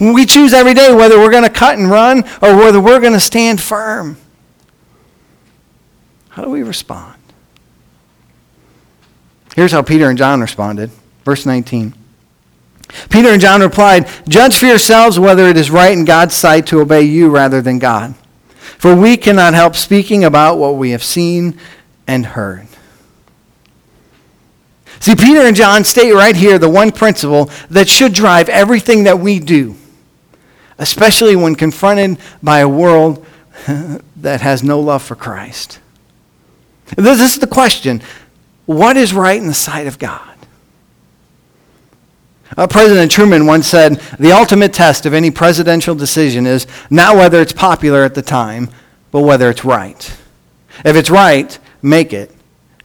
We 0.00 0.24
choose 0.24 0.52
every 0.54 0.74
day 0.74 0.92
whether 0.92 1.18
we're 1.18 1.30
going 1.30 1.44
to 1.44 1.50
cut 1.50 1.78
and 1.78 1.90
run 1.90 2.24
or 2.40 2.56
whether 2.56 2.80
we're 2.80 3.00
going 3.00 3.12
to 3.12 3.20
stand 3.20 3.60
firm. 3.60 4.16
How 6.30 6.44
do 6.44 6.50
we 6.50 6.62
respond? 6.62 7.21
Here's 9.54 9.72
how 9.72 9.82
Peter 9.82 10.08
and 10.08 10.18
John 10.18 10.40
responded. 10.40 10.90
Verse 11.24 11.46
19. 11.46 11.94
Peter 13.10 13.28
and 13.28 13.40
John 13.40 13.60
replied, 13.60 14.08
Judge 14.28 14.58
for 14.58 14.66
yourselves 14.66 15.18
whether 15.18 15.46
it 15.46 15.56
is 15.56 15.70
right 15.70 15.92
in 15.92 16.04
God's 16.04 16.34
sight 16.34 16.66
to 16.68 16.80
obey 16.80 17.02
you 17.02 17.30
rather 17.30 17.60
than 17.60 17.78
God. 17.78 18.14
For 18.56 18.94
we 18.94 19.16
cannot 19.16 19.54
help 19.54 19.76
speaking 19.76 20.24
about 20.24 20.58
what 20.58 20.76
we 20.76 20.90
have 20.90 21.02
seen 21.02 21.58
and 22.06 22.26
heard. 22.26 22.66
See, 25.00 25.16
Peter 25.16 25.40
and 25.40 25.56
John 25.56 25.84
state 25.84 26.12
right 26.12 26.36
here 26.36 26.58
the 26.58 26.68
one 26.68 26.92
principle 26.92 27.50
that 27.70 27.88
should 27.88 28.12
drive 28.12 28.48
everything 28.48 29.04
that 29.04 29.18
we 29.18 29.40
do, 29.40 29.74
especially 30.78 31.34
when 31.34 31.54
confronted 31.54 32.18
by 32.42 32.60
a 32.60 32.68
world 32.68 33.26
that 34.16 34.40
has 34.40 34.62
no 34.62 34.80
love 34.80 35.02
for 35.02 35.16
Christ. 35.16 35.80
This 36.96 37.20
is 37.20 37.38
the 37.38 37.46
question 37.46 38.02
what 38.72 38.96
is 38.96 39.12
right 39.12 39.40
in 39.40 39.46
the 39.46 39.54
sight 39.54 39.86
of 39.86 39.98
God? 39.98 40.32
Uh, 42.56 42.66
President 42.66 43.10
Truman 43.10 43.46
once 43.46 43.66
said 43.66 43.94
the 44.18 44.32
ultimate 44.32 44.72
test 44.72 45.06
of 45.06 45.14
any 45.14 45.30
presidential 45.30 45.94
decision 45.94 46.46
is 46.46 46.66
not 46.90 47.16
whether 47.16 47.40
it's 47.40 47.52
popular 47.52 48.02
at 48.04 48.14
the 48.14 48.22
time, 48.22 48.68
but 49.10 49.20
whether 49.20 49.48
it's 49.48 49.64
right. 49.64 50.16
If 50.84 50.96
it's 50.96 51.08
right, 51.08 51.58
make 51.80 52.12
it, 52.12 52.30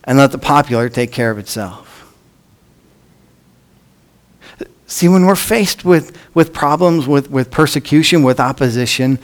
and 0.06 0.18
let 0.18 0.32
the 0.32 0.38
popular 0.38 0.88
take 0.88 1.12
care 1.12 1.32
of 1.32 1.38
itself. 1.38 2.16
See, 4.86 5.10
when 5.10 5.26
we're 5.26 5.36
faced 5.36 5.84
with, 5.84 6.18
with 6.34 6.54
problems, 6.54 7.08
with, 7.08 7.30
with 7.30 7.52
persecution, 7.52 8.24
with 8.24 8.40
opposition, 8.40 9.20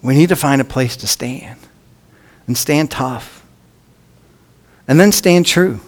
we 0.00 0.14
need 0.14 0.28
to 0.28 0.36
find 0.36 0.60
a 0.60 0.64
place 0.64 0.96
to 0.98 1.08
stand 1.08 1.58
and 2.46 2.56
stand 2.56 2.90
tough 2.92 3.43
and 4.86 4.98
then 4.98 5.12
stand 5.12 5.46
true. 5.46 5.80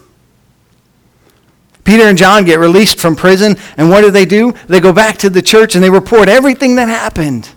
Peter 1.84 2.02
and 2.04 2.18
John 2.18 2.44
get 2.44 2.58
released 2.58 2.98
from 2.98 3.14
prison, 3.14 3.56
and 3.76 3.88
what 3.88 4.00
do 4.00 4.10
they 4.10 4.24
do? 4.24 4.52
They 4.66 4.80
go 4.80 4.92
back 4.92 5.18
to 5.18 5.30
the 5.30 5.40
church 5.40 5.74
and 5.74 5.84
they 5.84 5.90
report 5.90 6.28
everything 6.28 6.76
that 6.76 6.88
happened. 6.88 7.48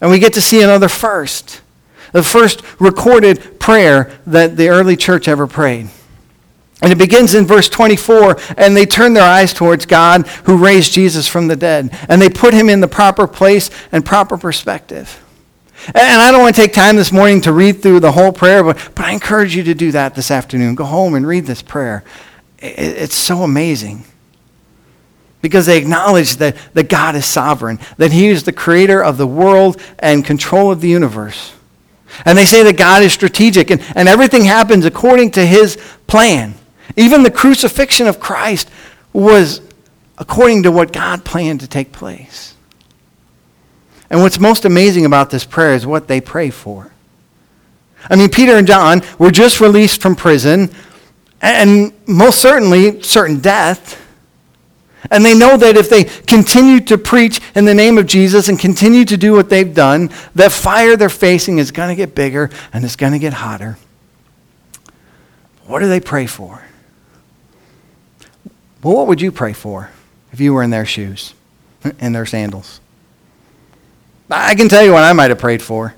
And 0.00 0.10
we 0.10 0.18
get 0.18 0.32
to 0.34 0.40
see 0.40 0.62
another 0.62 0.88
first. 0.88 1.60
The 2.12 2.24
first 2.24 2.62
recorded 2.80 3.60
prayer 3.60 4.10
that 4.26 4.56
the 4.56 4.68
early 4.68 4.96
church 4.96 5.28
ever 5.28 5.46
prayed. 5.46 5.90
And 6.82 6.90
it 6.90 6.98
begins 6.98 7.34
in 7.34 7.46
verse 7.46 7.68
24, 7.68 8.36
and 8.56 8.76
they 8.76 8.86
turn 8.86 9.12
their 9.12 9.22
eyes 9.22 9.52
towards 9.52 9.86
God 9.86 10.26
who 10.44 10.56
raised 10.56 10.92
Jesus 10.92 11.28
from 11.28 11.46
the 11.46 11.56
dead. 11.56 11.90
And 12.08 12.20
they 12.20 12.30
put 12.30 12.54
him 12.54 12.68
in 12.68 12.80
the 12.80 12.88
proper 12.88 13.28
place 13.28 13.70
and 13.92 14.04
proper 14.04 14.38
perspective. 14.38 15.22
And 15.86 16.22
I 16.22 16.30
don't 16.30 16.42
want 16.42 16.54
to 16.54 16.60
take 16.60 16.72
time 16.72 16.96
this 16.96 17.10
morning 17.12 17.40
to 17.42 17.52
read 17.52 17.82
through 17.82 18.00
the 18.00 18.12
whole 18.12 18.32
prayer, 18.32 18.62
but, 18.62 18.76
but 18.94 19.04
I 19.06 19.12
encourage 19.12 19.56
you 19.56 19.62
to 19.64 19.74
do 19.74 19.92
that 19.92 20.14
this 20.14 20.30
afternoon. 20.30 20.74
Go 20.74 20.84
home 20.84 21.14
and 21.14 21.26
read 21.26 21.46
this 21.46 21.62
prayer. 21.62 22.04
It, 22.58 22.78
it's 22.78 23.14
so 23.14 23.42
amazing. 23.42 24.04
because 25.42 25.66
they 25.66 25.78
acknowledge 25.78 26.36
that, 26.36 26.56
that 26.74 26.88
God 26.88 27.14
is 27.14 27.26
sovereign, 27.26 27.78
that 27.96 28.12
He 28.12 28.28
is 28.28 28.44
the 28.44 28.52
creator 28.52 29.02
of 29.02 29.16
the 29.16 29.26
world 29.26 29.80
and 29.98 30.24
control 30.24 30.70
of 30.70 30.80
the 30.80 30.88
universe. 30.88 31.52
And 32.24 32.36
they 32.36 32.44
say 32.44 32.62
that 32.64 32.76
God 32.76 33.02
is 33.02 33.12
strategic 33.12 33.70
and, 33.70 33.80
and 33.94 34.08
everything 34.08 34.44
happens 34.44 34.84
according 34.84 35.32
to 35.32 35.46
His 35.46 35.76
plan. 36.06 36.54
Even 36.96 37.22
the 37.22 37.30
crucifixion 37.30 38.06
of 38.06 38.20
Christ 38.20 38.68
was 39.12 39.60
according 40.18 40.64
to 40.64 40.72
what 40.72 40.92
God 40.92 41.24
planned 41.24 41.60
to 41.60 41.68
take 41.68 41.92
place. 41.92 42.54
And 44.10 44.20
what's 44.20 44.40
most 44.40 44.64
amazing 44.64 45.06
about 45.06 45.30
this 45.30 45.44
prayer 45.44 45.74
is 45.74 45.86
what 45.86 46.08
they 46.08 46.20
pray 46.20 46.50
for. 46.50 46.90
I 48.08 48.16
mean, 48.16 48.28
Peter 48.28 48.56
and 48.56 48.66
John 48.66 49.02
were 49.18 49.30
just 49.30 49.60
released 49.60 50.02
from 50.02 50.16
prison 50.16 50.70
and 51.40 51.92
most 52.06 52.40
certainly 52.40 53.02
certain 53.02 53.40
death. 53.40 53.98
And 55.10 55.24
they 55.24 55.34
know 55.34 55.56
that 55.56 55.76
if 55.76 55.88
they 55.88 56.04
continue 56.04 56.80
to 56.80 56.98
preach 56.98 57.40
in 57.54 57.64
the 57.64 57.74
name 57.74 57.98
of 57.98 58.06
Jesus 58.06 58.48
and 58.48 58.58
continue 58.58 59.04
to 59.06 59.16
do 59.16 59.32
what 59.32 59.48
they've 59.48 59.72
done, 59.72 60.10
that 60.34 60.52
fire 60.52 60.96
they're 60.96 61.08
facing 61.08 61.58
is 61.58 61.70
going 61.70 61.88
to 61.88 61.94
get 61.94 62.14
bigger 62.14 62.50
and 62.72 62.84
it's 62.84 62.96
going 62.96 63.12
to 63.12 63.18
get 63.18 63.32
hotter. 63.32 63.78
What 65.66 65.78
do 65.78 65.88
they 65.88 66.00
pray 66.00 66.26
for? 66.26 66.64
Well, 68.82 68.96
what 68.96 69.06
would 69.06 69.20
you 69.20 69.30
pray 69.30 69.52
for 69.52 69.90
if 70.32 70.40
you 70.40 70.52
were 70.52 70.62
in 70.62 70.70
their 70.70 70.86
shoes, 70.86 71.34
in 71.98 72.12
their 72.12 72.26
sandals? 72.26 72.80
I 74.30 74.54
can 74.54 74.68
tell 74.68 74.84
you 74.84 74.92
what 74.92 75.02
I 75.02 75.12
might 75.12 75.30
have 75.30 75.38
prayed 75.38 75.62
for. 75.62 75.94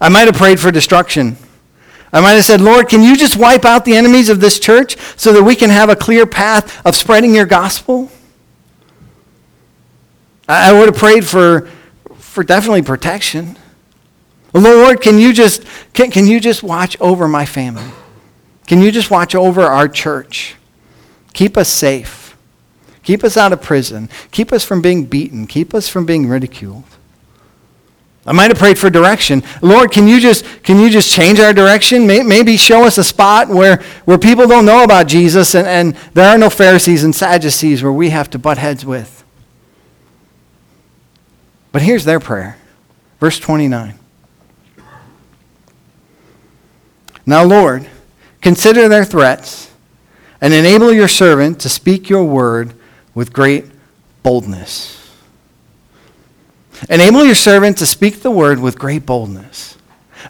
I 0.00 0.08
might 0.08 0.26
have 0.26 0.36
prayed 0.36 0.60
for 0.60 0.70
destruction. 0.70 1.36
I 2.12 2.20
might 2.20 2.32
have 2.32 2.44
said, 2.44 2.60
Lord, 2.60 2.88
can 2.88 3.02
you 3.02 3.16
just 3.16 3.36
wipe 3.36 3.64
out 3.64 3.84
the 3.84 3.96
enemies 3.96 4.28
of 4.28 4.40
this 4.40 4.60
church 4.60 4.96
so 5.16 5.32
that 5.32 5.42
we 5.42 5.56
can 5.56 5.70
have 5.70 5.88
a 5.88 5.96
clear 5.96 6.26
path 6.26 6.84
of 6.86 6.94
spreading 6.94 7.34
your 7.34 7.46
gospel? 7.46 8.10
I 10.46 10.72
would 10.72 10.86
have 10.86 10.96
prayed 10.96 11.26
for, 11.26 11.70
for 12.18 12.44
definitely 12.44 12.82
protection. 12.82 13.56
Lord, 14.52 15.00
can 15.00 15.18
you 15.18 15.32
just 15.32 15.64
can, 15.94 16.10
can 16.10 16.26
you 16.26 16.38
just 16.38 16.62
watch 16.62 17.00
over 17.00 17.26
my 17.26 17.46
family? 17.46 17.90
Can 18.66 18.80
you 18.80 18.92
just 18.92 19.10
watch 19.10 19.34
over 19.34 19.62
our 19.62 19.88
church? 19.88 20.54
Keep 21.32 21.56
us 21.56 21.68
safe. 21.68 22.36
Keep 23.02 23.24
us 23.24 23.36
out 23.36 23.52
of 23.52 23.60
prison. 23.60 24.08
Keep 24.30 24.52
us 24.52 24.64
from 24.64 24.80
being 24.80 25.04
beaten. 25.04 25.46
Keep 25.46 25.74
us 25.74 25.88
from 25.88 26.06
being 26.06 26.28
ridiculed. 26.28 26.84
I 28.26 28.32
might 28.32 28.50
have 28.50 28.58
prayed 28.58 28.78
for 28.78 28.88
direction. 28.88 29.42
Lord, 29.60 29.92
can 29.92 30.08
you 30.08 30.18
just, 30.18 30.44
can 30.62 30.78
you 30.78 30.88
just 30.88 31.10
change 31.10 31.40
our 31.40 31.52
direction? 31.52 32.06
Maybe 32.06 32.56
show 32.56 32.84
us 32.84 32.96
a 32.96 33.04
spot 33.04 33.48
where, 33.48 33.82
where 34.06 34.16
people 34.16 34.46
don't 34.46 34.64
know 34.64 34.82
about 34.82 35.08
Jesus 35.08 35.54
and, 35.54 35.66
and 35.66 35.94
there 36.14 36.28
are 36.28 36.38
no 36.38 36.48
Pharisees 36.48 37.04
and 37.04 37.14
Sadducees 37.14 37.82
where 37.82 37.92
we 37.92 38.10
have 38.10 38.30
to 38.30 38.38
butt 38.38 38.56
heads 38.56 38.86
with. 38.86 39.24
But 41.70 41.82
here's 41.82 42.04
their 42.04 42.20
prayer. 42.20 42.56
Verse 43.20 43.38
29. 43.38 43.98
Now, 47.26 47.44
Lord, 47.44 47.88
consider 48.40 48.88
their 48.88 49.04
threats 49.04 49.70
and 50.40 50.54
enable 50.54 50.92
your 50.92 51.08
servant 51.08 51.60
to 51.60 51.68
speak 51.68 52.08
your 52.08 52.24
word 52.24 52.74
with 53.14 53.32
great 53.32 53.66
boldness. 54.22 55.03
Enable 56.88 57.24
your 57.24 57.34
servant 57.34 57.78
to 57.78 57.86
speak 57.86 58.22
the 58.22 58.30
word 58.30 58.60
with 58.60 58.78
great 58.78 59.06
boldness. 59.06 59.76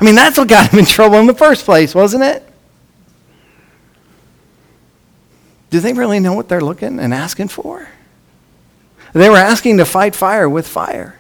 I 0.01 0.05
mean, 0.05 0.15
that's 0.15 0.39
what 0.39 0.49
got 0.49 0.71
him 0.71 0.81
in 0.81 0.85
trouble 0.87 1.19
in 1.19 1.27
the 1.27 1.35
first 1.35 1.65
place, 1.65 1.95
wasn't 1.95 2.25
it? 2.25 2.49
Do 5.71 5.81
they 5.81 5.93
really 5.93 6.21
know 6.21 6.35
what 6.35 6.49
they're 6.49 6.61
looking 6.61 7.01
and 7.01 7.13
asking 7.13 7.49
for? 7.49 7.89
They 9.13 9.29
were 9.29 9.37
asking 9.37 9.79
to 9.79 9.85
fight 9.85 10.15
fire 10.15 10.49
with 10.49 10.67
fire. 10.67 11.19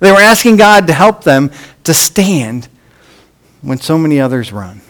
They 0.00 0.10
were 0.10 0.20
asking 0.20 0.56
God 0.56 0.86
to 0.88 0.92
help 0.92 1.24
them 1.24 1.50
to 1.84 1.94
stand 1.94 2.68
when 3.60 3.78
so 3.78 3.96
many 3.96 4.20
others 4.20 4.52
run. 4.52 4.80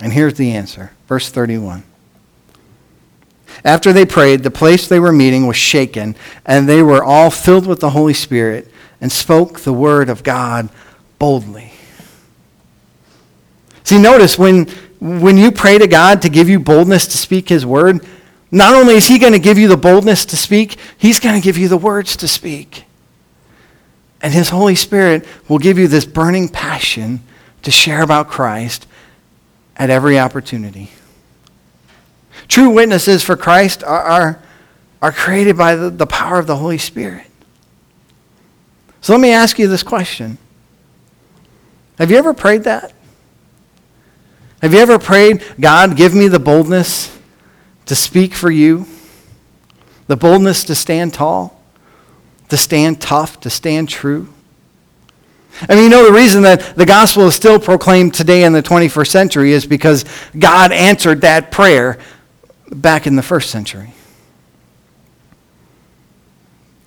And 0.00 0.12
here's 0.12 0.34
the 0.34 0.52
answer. 0.52 0.90
Verse 1.06 1.30
31. 1.30 1.84
After 3.64 3.92
they 3.92 4.06
prayed, 4.06 4.42
the 4.42 4.50
place 4.50 4.88
they 4.88 5.00
were 5.00 5.12
meeting 5.12 5.46
was 5.46 5.56
shaken, 5.56 6.16
and 6.44 6.68
they 6.68 6.82
were 6.82 7.04
all 7.04 7.30
filled 7.30 7.66
with 7.66 7.80
the 7.80 7.90
Holy 7.90 8.14
Spirit 8.14 8.70
and 9.00 9.12
spoke 9.12 9.60
the 9.60 9.72
word 9.72 10.08
of 10.08 10.22
God 10.22 10.68
boldly. 11.18 11.72
See, 13.84 13.98
notice 13.98 14.38
when, 14.38 14.66
when 15.00 15.36
you 15.36 15.52
pray 15.52 15.78
to 15.78 15.86
God 15.86 16.22
to 16.22 16.28
give 16.30 16.48
you 16.48 16.58
boldness 16.58 17.06
to 17.08 17.18
speak 17.18 17.48
his 17.48 17.66
word, 17.66 18.04
not 18.50 18.74
only 18.74 18.94
is 18.94 19.08
he 19.08 19.18
going 19.18 19.32
to 19.32 19.38
give 19.38 19.58
you 19.58 19.68
the 19.68 19.76
boldness 19.76 20.24
to 20.26 20.36
speak, 20.36 20.78
he's 20.96 21.20
going 21.20 21.34
to 21.34 21.44
give 21.44 21.58
you 21.58 21.68
the 21.68 21.76
words 21.76 22.16
to 22.16 22.28
speak. 22.28 22.84
And 24.22 24.32
his 24.32 24.48
Holy 24.48 24.74
Spirit 24.74 25.26
will 25.48 25.58
give 25.58 25.78
you 25.78 25.86
this 25.86 26.06
burning 26.06 26.48
passion 26.48 27.20
to 27.62 27.70
share 27.70 28.02
about 28.02 28.28
Christ 28.28 28.86
at 29.76 29.90
every 29.90 30.18
opportunity. 30.18 30.90
True 32.48 32.70
witnesses 32.70 33.22
for 33.22 33.36
Christ 33.36 33.82
are, 33.82 34.02
are, 34.02 34.42
are 35.00 35.12
created 35.12 35.56
by 35.56 35.74
the, 35.74 35.90
the 35.90 36.06
power 36.06 36.38
of 36.38 36.46
the 36.46 36.56
Holy 36.56 36.78
Spirit. 36.78 37.26
So 39.00 39.12
let 39.12 39.20
me 39.20 39.30
ask 39.30 39.58
you 39.58 39.68
this 39.68 39.82
question 39.82 40.38
Have 41.98 42.10
you 42.10 42.16
ever 42.16 42.34
prayed 42.34 42.64
that? 42.64 42.92
Have 44.62 44.72
you 44.72 44.80
ever 44.80 44.98
prayed, 44.98 45.44
God, 45.60 45.94
give 45.94 46.14
me 46.14 46.26
the 46.26 46.38
boldness 46.38 47.14
to 47.84 47.94
speak 47.94 48.32
for 48.32 48.50
you, 48.50 48.86
the 50.06 50.16
boldness 50.16 50.64
to 50.64 50.74
stand 50.74 51.12
tall, 51.12 51.60
to 52.48 52.56
stand 52.56 52.98
tough, 52.98 53.40
to 53.40 53.50
stand 53.50 53.90
true? 53.90 54.32
I 55.68 55.74
mean, 55.74 55.84
you 55.84 55.90
know, 55.90 56.06
the 56.06 56.12
reason 56.12 56.42
that 56.42 56.74
the 56.76 56.86
gospel 56.86 57.26
is 57.26 57.34
still 57.34 57.60
proclaimed 57.60 58.14
today 58.14 58.44
in 58.44 58.52
the 58.52 58.62
21st 58.62 59.06
century 59.06 59.52
is 59.52 59.66
because 59.66 60.04
God 60.38 60.72
answered 60.72 61.20
that 61.20 61.50
prayer 61.52 61.98
back 62.70 63.06
in 63.06 63.16
the 63.16 63.22
first 63.22 63.50
century. 63.50 63.92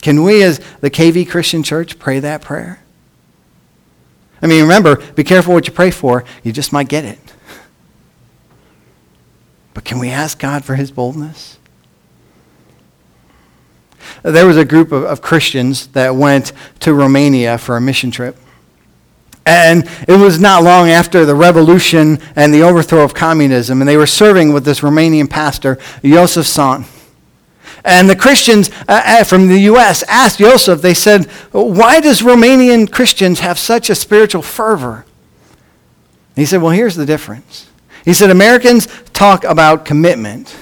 Can 0.01 0.23
we, 0.23 0.43
as 0.43 0.61
the 0.81 0.89
KV 0.89 1.29
Christian 1.29 1.63
Church, 1.63 1.99
pray 1.99 2.19
that 2.19 2.41
prayer? 2.41 2.79
I 4.41 4.47
mean, 4.47 4.61
remember, 4.61 4.97
be 5.13 5.23
careful 5.23 5.53
what 5.53 5.67
you 5.67 5.73
pray 5.73 5.91
for. 5.91 6.23
You 6.43 6.51
just 6.51 6.71
might 6.71 6.87
get 6.87 7.03
it. 7.03 7.19
But 9.73 9.83
can 9.83 9.99
we 9.99 10.09
ask 10.09 10.39
God 10.39 10.63
for 10.63 10.75
his 10.75 10.91
boldness? 10.91 11.57
There 14.23 14.45
was 14.45 14.57
a 14.57 14.65
group 14.65 14.91
of, 14.91 15.03
of 15.03 15.21
Christians 15.21 15.87
that 15.87 16.15
went 16.15 16.53
to 16.79 16.93
Romania 16.93 17.57
for 17.57 17.75
a 17.75 17.81
mission 17.81 18.11
trip. 18.11 18.37
And 19.47 19.89
it 20.09 20.19
was 20.19 20.41
not 20.41 20.61
long 20.61 20.89
after 20.89 21.25
the 21.25 21.33
revolution 21.33 22.19
and 22.35 22.53
the 22.53 22.63
overthrow 22.63 23.01
of 23.01 23.13
communism, 23.13 23.81
and 23.81 23.87
they 23.87 23.95
were 23.95 24.05
serving 24.05 24.51
with 24.51 24.65
this 24.65 24.81
Romanian 24.81 25.29
pastor, 25.29 25.77
Joseph 26.03 26.45
Tson. 26.45 26.85
And 27.85 28.09
the 28.09 28.15
Christians 28.15 28.69
uh, 28.89 29.01
uh 29.05 29.23
from 29.23 29.47
the 29.47 29.59
U.S. 29.71 30.03
asked 30.09 30.39
Joseph, 30.39 30.81
they 30.81 30.93
said, 30.93 31.27
Why 31.53 32.01
does 32.01 32.23
Romanian 32.23 32.91
Christians 32.91 33.39
have 33.39 33.57
such 33.57 33.89
a 33.89 33.95
spiritual 33.95 34.41
fervor? 34.41 35.05
he 36.35 36.45
said, 36.45 36.61
Well, 36.61 36.73
here's 36.73 36.97
the 36.97 37.05
difference. 37.05 37.69
He 38.03 38.13
said, 38.13 38.29
Americans 38.29 38.87
talk 39.13 39.45
about 39.45 39.85
commitment. 39.85 40.53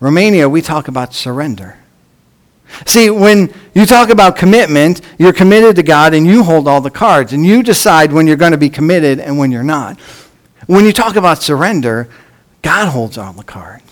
Romania, 0.00 0.48
we 0.48 0.60
talk 0.60 0.88
about 0.88 1.14
surrender. 1.14 1.78
See, 2.86 3.10
when 3.10 3.52
you 3.74 3.86
talk 3.86 4.10
about 4.10 4.36
commitment, 4.36 5.00
you're 5.18 5.32
committed 5.32 5.76
to 5.76 5.82
God 5.82 6.14
and 6.14 6.26
you 6.26 6.42
hold 6.44 6.68
all 6.68 6.80
the 6.80 6.90
cards 6.90 7.32
and 7.32 7.44
you 7.44 7.62
decide 7.62 8.12
when 8.12 8.26
you're 8.26 8.36
going 8.36 8.52
to 8.52 8.58
be 8.58 8.70
committed 8.70 9.20
and 9.20 9.38
when 9.38 9.50
you're 9.50 9.62
not. 9.62 9.98
When 10.66 10.84
you 10.84 10.92
talk 10.92 11.16
about 11.16 11.42
surrender, 11.42 12.08
God 12.62 12.88
holds 12.88 13.16
all 13.16 13.32
the 13.32 13.42
cards. 13.42 13.84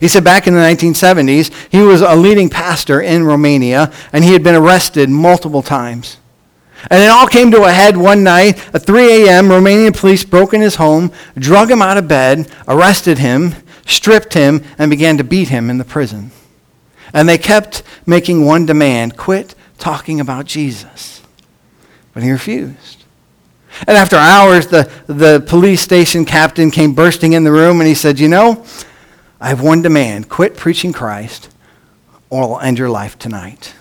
He 0.00 0.08
said 0.08 0.24
back 0.24 0.46
in 0.46 0.54
the 0.54 0.60
1970s, 0.60 1.52
he 1.70 1.82
was 1.82 2.00
a 2.00 2.14
leading 2.14 2.48
pastor 2.48 3.00
in 3.00 3.24
Romania 3.24 3.92
and 4.12 4.24
he 4.24 4.32
had 4.32 4.42
been 4.42 4.54
arrested 4.54 5.10
multiple 5.10 5.62
times. 5.62 6.18
And 6.90 7.02
it 7.02 7.08
all 7.08 7.26
came 7.26 7.50
to 7.50 7.64
a 7.64 7.72
head 7.72 7.96
one 7.96 8.22
night 8.22 8.58
at 8.74 8.84
3 8.84 9.26
a.m. 9.26 9.48
Romanian 9.48 9.96
police 9.96 10.24
broke 10.24 10.52
in 10.52 10.60
his 10.60 10.76
home, 10.76 11.12
drug 11.38 11.70
him 11.70 11.82
out 11.82 11.96
of 11.96 12.08
bed, 12.08 12.50
arrested 12.68 13.18
him, 13.18 13.54
stripped 13.86 14.34
him, 14.34 14.62
and 14.78 14.90
began 14.90 15.16
to 15.18 15.24
beat 15.24 15.48
him 15.48 15.70
in 15.70 15.78
the 15.78 15.84
prison. 15.84 16.30
And 17.14 17.28
they 17.28 17.38
kept 17.38 17.82
making 18.04 18.44
one 18.44 18.66
demand 18.66 19.16
quit 19.16 19.54
talking 19.78 20.20
about 20.20 20.44
Jesus. 20.44 21.22
But 22.12 22.22
he 22.22 22.30
refused. 22.30 23.04
And 23.86 23.96
after 23.96 24.16
hours, 24.16 24.66
the, 24.66 24.90
the 25.06 25.42
police 25.46 25.80
station 25.80 26.24
captain 26.24 26.70
came 26.70 26.94
bursting 26.94 27.32
in 27.32 27.44
the 27.44 27.52
room 27.52 27.80
and 27.80 27.88
he 27.88 27.94
said, 27.94 28.20
You 28.20 28.28
know, 28.28 28.64
I 29.40 29.48
have 29.48 29.60
one 29.60 29.82
demand 29.82 30.28
quit 30.28 30.56
preaching 30.56 30.92
Christ, 30.92 31.48
or 32.30 32.42
I'll 32.42 32.60
end 32.60 32.78
your 32.78 32.90
life 32.90 33.18
tonight. 33.18 33.74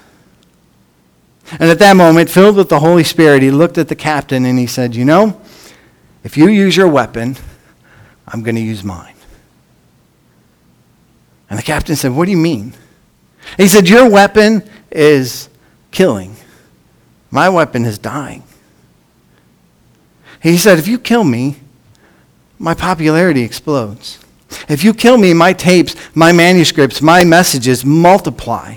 And 1.51 1.69
at 1.69 1.79
that 1.79 1.95
moment, 1.95 2.29
filled 2.29 2.55
with 2.55 2.69
the 2.69 2.79
Holy 2.79 3.03
Spirit, 3.03 3.43
he 3.43 3.51
looked 3.51 3.77
at 3.77 3.87
the 3.87 3.95
captain 3.95 4.45
and 4.45 4.57
he 4.57 4.67
said, 4.67 4.95
You 4.95 5.05
know, 5.05 5.39
if 6.23 6.37
you 6.37 6.47
use 6.47 6.75
your 6.75 6.87
weapon, 6.87 7.35
I'm 8.27 8.41
going 8.41 8.55
to 8.55 8.61
use 8.61 8.83
mine. 8.83 9.15
And 11.49 11.59
the 11.59 11.63
captain 11.63 11.95
said, 11.95 12.11
What 12.13 12.25
do 12.25 12.31
you 12.31 12.37
mean? 12.37 12.73
He 13.57 13.67
said, 13.67 13.87
Your 13.87 14.09
weapon 14.09 14.63
is 14.91 15.49
killing. 15.91 16.35
My 17.31 17.49
weapon 17.49 17.85
is 17.85 17.97
dying. 17.97 18.43
He 20.41 20.57
said, 20.57 20.79
If 20.79 20.87
you 20.87 20.99
kill 20.99 21.23
me, 21.23 21.57
my 22.59 22.73
popularity 22.73 23.41
explodes. 23.41 24.19
If 24.69 24.83
you 24.83 24.93
kill 24.93 25.17
me, 25.17 25.33
my 25.33 25.53
tapes, 25.53 25.95
my 26.15 26.31
manuscripts, 26.31 27.01
my 27.01 27.23
messages 27.23 27.83
multiply. 27.83 28.75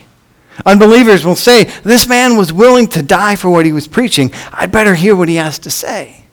Unbelievers 0.64 1.24
will 1.24 1.36
say, 1.36 1.64
This 1.82 2.08
man 2.08 2.36
was 2.36 2.52
willing 2.52 2.86
to 2.88 3.02
die 3.02 3.36
for 3.36 3.50
what 3.50 3.66
he 3.66 3.72
was 3.72 3.88
preaching. 3.88 4.32
I'd 4.52 4.72
better 4.72 4.94
hear 4.94 5.14
what 5.14 5.28
he 5.28 5.36
has 5.36 5.58
to 5.60 5.70
say. 5.70 6.24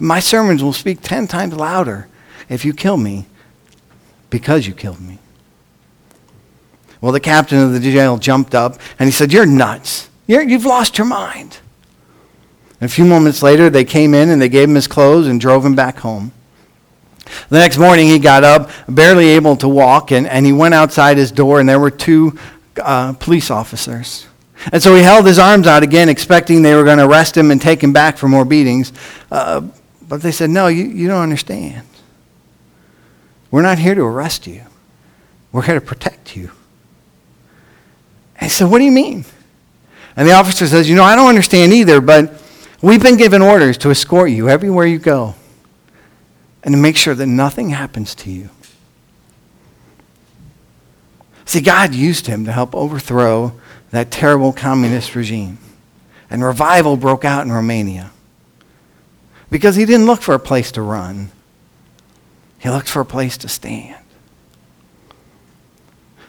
My 0.00 0.20
sermons 0.20 0.62
will 0.62 0.72
speak 0.72 1.00
ten 1.02 1.28
times 1.28 1.54
louder 1.54 2.08
if 2.48 2.64
you 2.64 2.72
kill 2.72 2.96
me 2.96 3.26
because 4.30 4.66
you 4.66 4.74
killed 4.74 5.00
me. 5.00 5.18
Well, 7.04 7.12
the 7.12 7.20
captain 7.20 7.58
of 7.58 7.74
the 7.74 7.80
jail 7.80 8.16
jumped 8.16 8.54
up 8.54 8.78
and 8.98 9.06
he 9.06 9.10
said, 9.10 9.30
You're 9.30 9.44
nuts. 9.44 10.08
You're, 10.26 10.40
you've 10.40 10.64
lost 10.64 10.96
your 10.96 11.06
mind. 11.06 11.58
And 12.80 12.90
a 12.90 12.92
few 12.92 13.04
moments 13.04 13.42
later, 13.42 13.68
they 13.68 13.84
came 13.84 14.14
in 14.14 14.30
and 14.30 14.40
they 14.40 14.48
gave 14.48 14.70
him 14.70 14.74
his 14.74 14.86
clothes 14.86 15.26
and 15.26 15.38
drove 15.38 15.66
him 15.66 15.74
back 15.74 15.98
home. 15.98 16.32
The 17.50 17.58
next 17.58 17.76
morning, 17.76 18.06
he 18.06 18.18
got 18.18 18.42
up, 18.42 18.70
barely 18.88 19.28
able 19.28 19.54
to 19.56 19.68
walk, 19.68 20.12
and, 20.12 20.26
and 20.26 20.46
he 20.46 20.52
went 20.54 20.72
outside 20.72 21.18
his 21.18 21.30
door, 21.30 21.60
and 21.60 21.68
there 21.68 21.78
were 21.78 21.90
two 21.90 22.38
uh, 22.80 23.12
police 23.12 23.50
officers. 23.50 24.26
And 24.72 24.82
so 24.82 24.94
he 24.94 25.02
held 25.02 25.26
his 25.26 25.38
arms 25.38 25.66
out 25.66 25.82
again, 25.82 26.08
expecting 26.08 26.62
they 26.62 26.74
were 26.74 26.84
going 26.84 26.96
to 26.96 27.06
arrest 27.06 27.36
him 27.36 27.50
and 27.50 27.60
take 27.60 27.82
him 27.82 27.92
back 27.92 28.16
for 28.16 28.28
more 28.28 28.46
beatings. 28.46 28.94
Uh, 29.30 29.60
but 30.08 30.22
they 30.22 30.32
said, 30.32 30.48
No, 30.48 30.68
you, 30.68 30.84
you 30.84 31.06
don't 31.06 31.22
understand. 31.22 31.86
We're 33.50 33.60
not 33.60 33.78
here 33.78 33.94
to 33.94 34.04
arrest 34.04 34.46
you, 34.46 34.62
we're 35.52 35.64
here 35.64 35.74
to 35.74 35.82
protect 35.82 36.34
you. 36.34 36.50
He 38.44 38.50
said, 38.50 38.70
What 38.70 38.78
do 38.78 38.84
you 38.84 38.92
mean? 38.92 39.24
And 40.16 40.28
the 40.28 40.32
officer 40.32 40.66
says, 40.66 40.88
You 40.88 40.94
know, 40.94 41.02
I 41.02 41.16
don't 41.16 41.28
understand 41.28 41.72
either, 41.72 42.00
but 42.00 42.40
we've 42.82 43.02
been 43.02 43.16
given 43.16 43.42
orders 43.42 43.78
to 43.78 43.90
escort 43.90 44.30
you 44.30 44.48
everywhere 44.48 44.86
you 44.86 44.98
go 44.98 45.34
and 46.62 46.74
to 46.74 46.78
make 46.78 46.96
sure 46.96 47.14
that 47.14 47.26
nothing 47.26 47.70
happens 47.70 48.14
to 48.16 48.30
you. 48.30 48.50
See, 51.46 51.60
God 51.60 51.94
used 51.94 52.26
him 52.26 52.44
to 52.44 52.52
help 52.52 52.74
overthrow 52.74 53.58
that 53.90 54.10
terrible 54.10 54.52
communist 54.52 55.14
regime. 55.14 55.58
And 56.30 56.42
revival 56.42 56.96
broke 56.96 57.24
out 57.24 57.44
in 57.44 57.52
Romania. 57.52 58.10
Because 59.50 59.76
he 59.76 59.84
didn't 59.84 60.06
look 60.06 60.20
for 60.20 60.34
a 60.34 60.38
place 60.38 60.72
to 60.72 60.82
run, 60.82 61.30
he 62.58 62.70
looked 62.70 62.88
for 62.88 63.00
a 63.00 63.04
place 63.04 63.36
to 63.38 63.48
stand. 63.48 64.02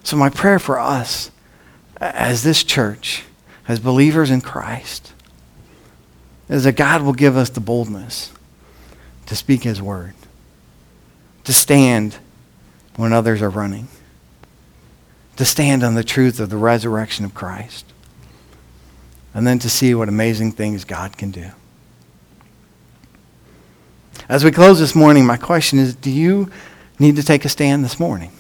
So, 0.04 0.16
my 0.16 0.30
prayer 0.30 0.60
for 0.60 0.80
us 0.80 1.32
as 2.00 2.44
this 2.44 2.64
church, 2.64 3.24
as 3.68 3.80
believers 3.80 4.30
in 4.30 4.42
Christ, 4.42 5.14
is 6.50 6.64
that 6.64 6.74
God 6.74 7.02
will 7.02 7.14
give 7.14 7.36
us 7.36 7.50
the 7.50 7.60
boldness 7.60 8.32
to 9.26 9.36
speak 9.36 9.64
his 9.64 9.82
word, 9.82 10.14
to 11.44 11.54
stand 11.54 12.18
when 12.96 13.12
others 13.12 13.42
are 13.42 13.50
running 13.50 13.88
to 15.36 15.46
stand 15.46 15.84
on 15.84 15.96
the 15.96 16.04
truth 16.04 16.40
of 16.40 16.50
the 16.50 16.58
resurrection 16.58 17.26
of 17.26 17.34
Christ, 17.34 17.86
and 19.34 19.46
then 19.46 19.60
to 19.60 19.70
see 19.70 19.94
what 19.94 20.08
amazing 20.08 20.54
things 20.54 20.86
God 20.86 21.18
can 21.18 21.32
do. 21.32 21.50
As 24.30 24.44
we 24.44 24.52
close 24.52 24.80
this 24.80 24.96
morning, 24.96 25.26
my 25.26 25.38
question 25.38 25.78
is 25.78 25.94
do 25.96 26.10
you 26.10 26.50
need 27.00 27.18
to 27.18 27.24
take 27.24 27.46
a 27.46 27.50
stand 27.50 27.84
this 27.84 28.00
morning? 28.00 28.32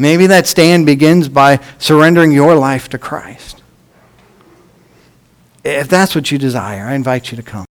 Maybe 0.00 0.26
that 0.28 0.46
stand 0.46 0.86
begins 0.86 1.28
by 1.28 1.60
surrendering 1.76 2.32
your 2.32 2.54
life 2.54 2.88
to 2.88 2.96
Christ. 2.96 3.62
If 5.62 5.88
that's 5.88 6.14
what 6.14 6.30
you 6.30 6.38
desire, 6.38 6.86
I 6.86 6.94
invite 6.94 7.30
you 7.30 7.36
to 7.36 7.42
come. 7.42 7.66